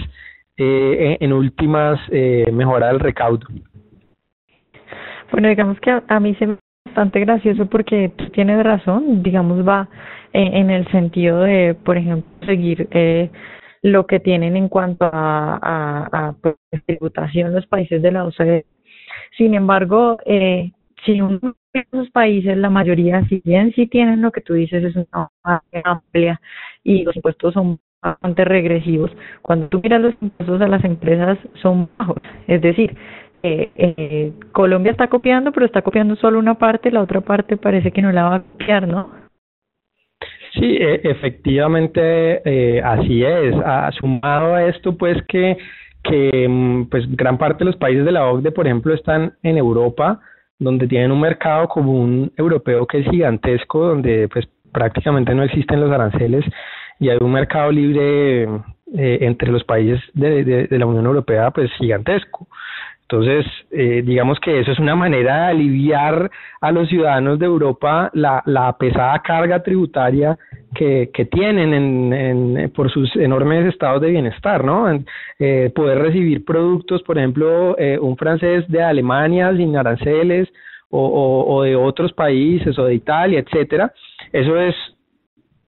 en 0.58 1.32
últimas, 1.32 2.00
mejorar 2.52 2.96
el 2.96 3.00
recaudo. 3.00 3.46
Bueno, 5.32 5.50
digamos 5.50 5.80
que 5.80 6.02
a, 6.08 6.20
mí 6.20 6.36
se 6.36 6.48
me 6.48 6.58
bastante 6.98 7.20
gracioso 7.20 7.68
porque 7.68 8.12
tú 8.16 8.30
tienes 8.30 8.64
razón, 8.64 9.22
digamos, 9.22 9.68
va 9.68 9.88
en, 10.34 10.70
el 10.70 10.88
sentido 10.90 11.42
de, 11.42 11.76
por 11.76 11.98
ejemplo, 11.98 12.30
seguir 12.46 12.88
eh, 12.92 13.30
lo 13.82 14.08
que 14.08 14.20
tienen 14.20 14.56
en 14.56 14.70
cuanto 14.70 15.06
a, 15.06 16.10
a, 16.12 16.36
pues, 16.42 16.56
tributación 16.86 17.54
los 17.54 17.68
países 17.68 18.02
de 18.02 18.12
la 18.12 18.26
OCDE. 18.26 18.66
Sin 19.38 19.54
embargo, 19.54 20.18
eh, 20.26 20.72
si 21.06 21.22
uno 21.22 21.40
de 21.74 21.86
esos 21.92 22.10
países, 22.12 22.58
la 22.58 22.70
mayoría, 22.70 23.24
si 23.28 23.42
bien 23.44 23.72
sí 23.74 23.88
tienen 23.88 24.22
lo 24.22 24.32
que 24.32 24.42
tú 24.42 24.54
dices, 24.54 24.84
es 24.84 24.96
una 24.96 25.30
amplia 25.84 26.42
y 26.84 27.04
los 27.04 27.16
impuestos 27.16 27.54
son 27.54 27.80
bastante 28.02 28.46
regresivos, 28.46 29.12
cuando 29.42 29.68
tú 29.68 29.82
miras 29.82 30.02
los 30.02 30.16
impuestos 30.22 30.62
a 30.62 30.68
las 30.68 30.84
empresas 30.84 31.38
son 31.62 31.90
bajos. 31.98 32.18
Es 32.48 32.62
decir, 32.62 32.96
eh, 33.44 33.70
eh, 33.76 34.34
Colombia 34.52 34.92
está 34.92 35.08
copiando, 35.08 35.52
pero 35.52 35.66
está 35.66 35.82
copiando 35.82 36.16
solo 36.16 36.40
una 36.40 36.56
parte, 36.56 36.92
la 36.92 37.02
otra 37.02 37.22
parte 37.22 37.58
parece 37.58 37.92
que 37.92 38.02
no 38.02 38.12
la 38.12 38.24
va 38.24 38.36
a 38.36 38.42
copiar, 38.42 38.88
¿no? 38.88 39.27
Sí, 40.60 40.78
e, 40.80 41.02
efectivamente 41.04 42.42
eh, 42.46 42.82
así 42.84 43.24
es. 43.24 43.56
Ha 43.66 43.92
sumado 43.94 44.56
a 44.56 44.66
esto, 44.66 44.98
pues 44.98 45.18
que 45.28 45.58
que 46.04 46.48
mm, 46.48 46.86
pues 46.90 47.04
gran 47.16 47.38
parte 47.38 47.60
de 47.60 47.66
los 47.66 47.76
países 47.76 48.06
de 48.06 48.12
la 48.12 48.26
OCDE, 48.28 48.52
por 48.52 48.66
ejemplo, 48.66 48.94
están 48.94 49.34
en 49.44 49.58
Europa, 49.58 50.20
donde 50.60 50.88
tienen 50.88 51.12
un 51.12 51.22
mercado 51.22 51.68
común 51.68 52.32
europeo 52.38 52.88
que 52.88 53.00
es 53.00 53.10
gigantesco, 53.10 53.88
donde 53.88 54.28
pues 54.30 54.48
prácticamente 54.72 55.34
no 55.34 55.44
existen 55.44 55.82
los 55.82 55.92
aranceles 55.92 56.46
y 57.00 57.10
hay 57.10 57.18
un 57.22 57.32
mercado 57.32 57.72
libre 57.72 58.44
eh, 58.44 59.18
entre 59.22 59.52
los 59.52 59.64
países 59.64 60.02
de, 60.14 60.44
de, 60.44 60.80
la 60.80 60.86
Unión 60.86 61.06
Europea 61.06 61.52
pues 61.52 61.72
gigantesco. 61.78 62.48
Entonces, 63.10 63.46
eh, 63.72 64.04
digamos 64.06 64.38
que 64.42 64.60
eso 64.60 64.74
es 64.74 64.80
una 64.80 64.94
manera 64.94 65.44
de 65.44 65.52
aliviar 65.52 66.30
a 66.60 66.72
los 66.74 66.90
ciudadanos 66.90 67.40
de 67.40 67.46
Europa 67.46 68.12
la, 68.14 68.44
la 68.46 68.78
pesada 68.78 69.18
carga 69.20 69.64
tributaria 69.64 70.38
que, 70.76 71.10
tienen 71.32 71.74
en, 71.74 72.14
en, 72.14 72.70
por 72.72 72.92
sus 72.92 73.16
enormes 73.16 73.66
estados 73.66 74.02
de 74.02 74.10
bienestar, 74.10 74.66
¿no? 74.66 74.88
Eh, 75.40 75.72
poder 75.74 76.00
recibir 76.00 76.44
productos, 76.44 77.02
por 77.04 77.18
ejemplo, 77.18 77.78
eh, 77.80 77.98
un 77.98 78.18
francés 78.18 78.68
de 78.68 78.84
Alemania 78.84 79.56
sin 79.56 79.78
aranceles 79.78 80.50
o, 80.90 81.00
o, 81.00 81.56
o 81.56 81.64
de 81.64 81.78
otros 81.78 82.12
países 82.12 82.78
o 82.78 82.84
de 82.84 82.96
Italia, 82.96 83.40
etcétera. 83.40 83.94
Eso 84.34 84.60
es 84.60 84.76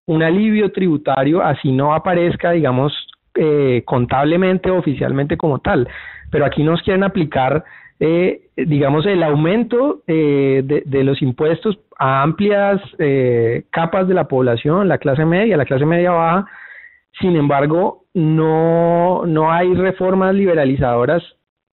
un 0.08 0.24
alivio 0.24 0.74
tributario, 0.74 1.42
así 1.42 1.72
no 1.72 1.94
aparezca, 1.94 2.52
digamos, 2.52 2.92
eh, 3.36 3.84
contablemente 3.86 4.72
oficialmente 4.72 5.38
como 5.38 5.60
tal 5.60 5.88
pero 6.32 6.46
aquí 6.46 6.64
nos 6.64 6.82
quieren 6.82 7.04
aplicar, 7.04 7.64
eh, 8.00 8.42
digamos, 8.56 9.06
el 9.06 9.24
aumento 9.24 10.02
eh, 10.08 10.62
de, 10.64 11.04
los 11.04 11.22
impuestos 11.22 11.80
a 11.98 12.22
amplias 12.22 12.82
eh, 12.98 13.64
capas 13.72 14.08
de 14.08 14.14
la 14.14 14.28
población, 14.28 14.88
la 14.88 14.98
clase 14.98 15.26
media, 15.26 15.58
la 15.58 15.66
clase 15.66 15.86
media 15.86 16.12
baja. 16.12 16.46
Sin 17.20 17.36
embargo, 17.36 18.06
no, 18.14 19.26
no 19.26 19.52
hay 19.52 19.74
reformas 19.74 20.34
liberalizadoras 20.36 21.24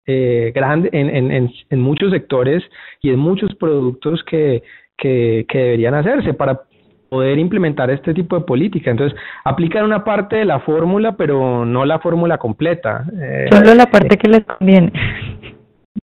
eh, 0.06 0.52
grandes 0.54 0.92
en, 0.92 1.08
en, 1.08 1.50
en, 1.70 1.80
muchos 1.80 2.10
sectores 2.10 2.62
y 3.00 3.10
en 3.10 3.18
muchos 3.18 3.54
productos 3.54 4.22
que, 4.24 4.62
que 4.98 5.46
deberían 5.52 5.94
hacerse 5.94 6.34
para 6.34 6.62
poder 7.11 7.38
implementar 7.38 7.90
este 7.90 8.14
tipo 8.14 8.38
de 8.38 8.44
política. 8.44 8.90
Entonces, 8.90 9.18
aplican 9.44 9.85
una 9.85 10.05
parte 10.05 10.37
de 10.37 10.44
la 10.46 10.61
fórmula, 10.61 11.16
pero 11.16 11.66
no 11.66 11.85
la 11.85 11.99
fórmula 11.99 12.38
completa. 12.38 13.05
Eh, 13.20 13.49
Solo 13.51 13.75
la 13.75 13.87
parte 13.87 14.16
que 14.16 14.29
les 14.29 14.44
conviene. 14.44 14.92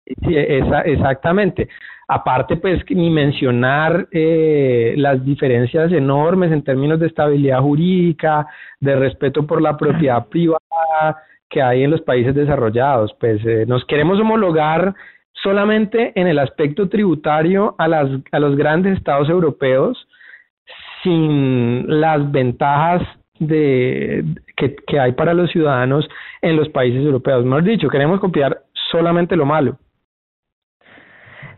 Sí, 0.05 0.35
esa, 0.35 0.81
exactamente. 0.81 1.69
Aparte, 2.09 2.57
pues, 2.57 2.83
ni 2.89 3.09
mencionar 3.09 4.07
eh, 4.11 4.93
las 4.97 5.23
diferencias 5.25 5.91
enormes 5.91 6.51
en 6.51 6.63
términos 6.63 6.99
de 6.99 7.07
estabilidad 7.07 7.61
jurídica, 7.61 8.47
de 8.79 8.95
respeto 8.95 9.45
por 9.47 9.61
la 9.61 9.75
propiedad 9.75 10.27
privada 10.27 11.17
que 11.49 11.61
hay 11.61 11.83
en 11.83 11.91
los 11.91 12.01
países 12.01 12.35
desarrollados. 12.35 13.13
Pues 13.19 13.43
eh, 13.45 13.65
nos 13.67 13.83
queremos 13.85 14.19
homologar 14.19 14.93
solamente 15.33 16.11
en 16.15 16.27
el 16.27 16.39
aspecto 16.39 16.89
tributario 16.89 17.75
a, 17.77 17.87
las, 17.87 18.09
a 18.31 18.39
los 18.39 18.55
grandes 18.55 18.97
estados 18.97 19.29
europeos, 19.29 20.07
sin 21.03 21.85
las 21.99 22.31
ventajas 22.31 23.01
de, 23.39 24.23
que, 24.55 24.99
hay 24.99 25.11
para 25.13 25.33
los 25.33 25.51
ciudadanos 25.51 26.07
en 26.41 26.55
los 26.55 26.69
países 26.69 27.01
europeos. 27.01 27.45
Mejor 27.45 27.63
dicho, 27.63 27.89
queremos 27.89 28.19
copiar 28.19 28.63
solamente 28.91 29.35
lo 29.35 29.45
malo. 29.45 29.77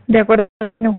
De 0.06 0.18
acuerdo, 0.18 0.48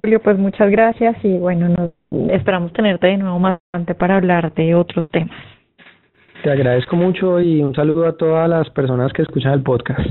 Julio, 0.02 0.22
pues 0.22 0.38
muchas 0.38 0.72
gracias 0.72 1.18
y 1.24 1.38
bueno, 1.38 1.68
nos, 1.68 2.32
esperamos 2.32 2.72
tenerte 2.74 3.08
de 3.08 3.18
nuevo 3.18 3.40
más 3.40 3.60
adelante 3.74 3.94
para 3.94 4.18
hablar 4.18 4.54
de 4.54 4.74
otros 4.74 5.10
temas. 5.10 5.36
Te 6.44 6.50
agradezco 6.50 6.96
mucho 6.96 7.40
y 7.40 7.62
un 7.62 7.76
saludo 7.76 8.08
a 8.08 8.18
todas 8.18 8.50
las 8.50 8.70
personas 8.70 9.12
que 9.14 9.22
escuchan 9.22 9.54
el 9.54 9.62
podcast. 9.62 10.10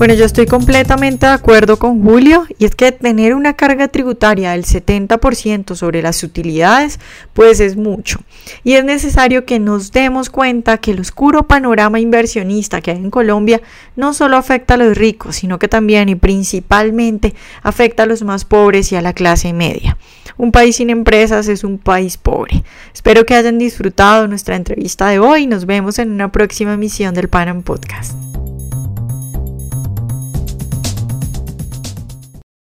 Bueno, 0.00 0.14
yo 0.14 0.24
estoy 0.24 0.46
completamente 0.46 1.26
de 1.26 1.32
acuerdo 1.32 1.78
con 1.78 2.02
Julio 2.02 2.46
y 2.58 2.64
es 2.64 2.74
que 2.74 2.90
tener 2.90 3.34
una 3.34 3.52
carga 3.52 3.86
tributaria 3.86 4.52
del 4.52 4.64
70% 4.64 5.74
sobre 5.74 6.00
las 6.00 6.22
utilidades 6.22 6.98
pues 7.34 7.60
es 7.60 7.76
mucho 7.76 8.18
y 8.64 8.76
es 8.76 8.84
necesario 8.86 9.44
que 9.44 9.58
nos 9.58 9.92
demos 9.92 10.30
cuenta 10.30 10.78
que 10.78 10.92
el 10.92 11.00
oscuro 11.00 11.46
panorama 11.46 12.00
inversionista 12.00 12.80
que 12.80 12.92
hay 12.92 12.96
en 12.96 13.10
Colombia 13.10 13.60
no 13.94 14.14
solo 14.14 14.38
afecta 14.38 14.72
a 14.72 14.76
los 14.78 14.96
ricos 14.96 15.36
sino 15.36 15.58
que 15.58 15.68
también 15.68 16.08
y 16.08 16.14
principalmente 16.14 17.34
afecta 17.62 18.04
a 18.04 18.06
los 18.06 18.22
más 18.22 18.46
pobres 18.46 18.92
y 18.92 18.96
a 18.96 19.02
la 19.02 19.12
clase 19.12 19.52
media. 19.52 19.98
Un 20.38 20.50
país 20.50 20.76
sin 20.76 20.88
empresas 20.88 21.46
es 21.48 21.62
un 21.62 21.76
país 21.76 22.16
pobre. 22.16 22.64
Espero 22.94 23.26
que 23.26 23.34
hayan 23.34 23.58
disfrutado 23.58 24.26
nuestra 24.28 24.56
entrevista 24.56 25.08
de 25.08 25.18
hoy 25.18 25.42
y 25.42 25.46
nos 25.46 25.66
vemos 25.66 25.98
en 25.98 26.10
una 26.10 26.32
próxima 26.32 26.72
emisión 26.72 27.12
del 27.12 27.28
Panam 27.28 27.60
Podcast. 27.60 28.29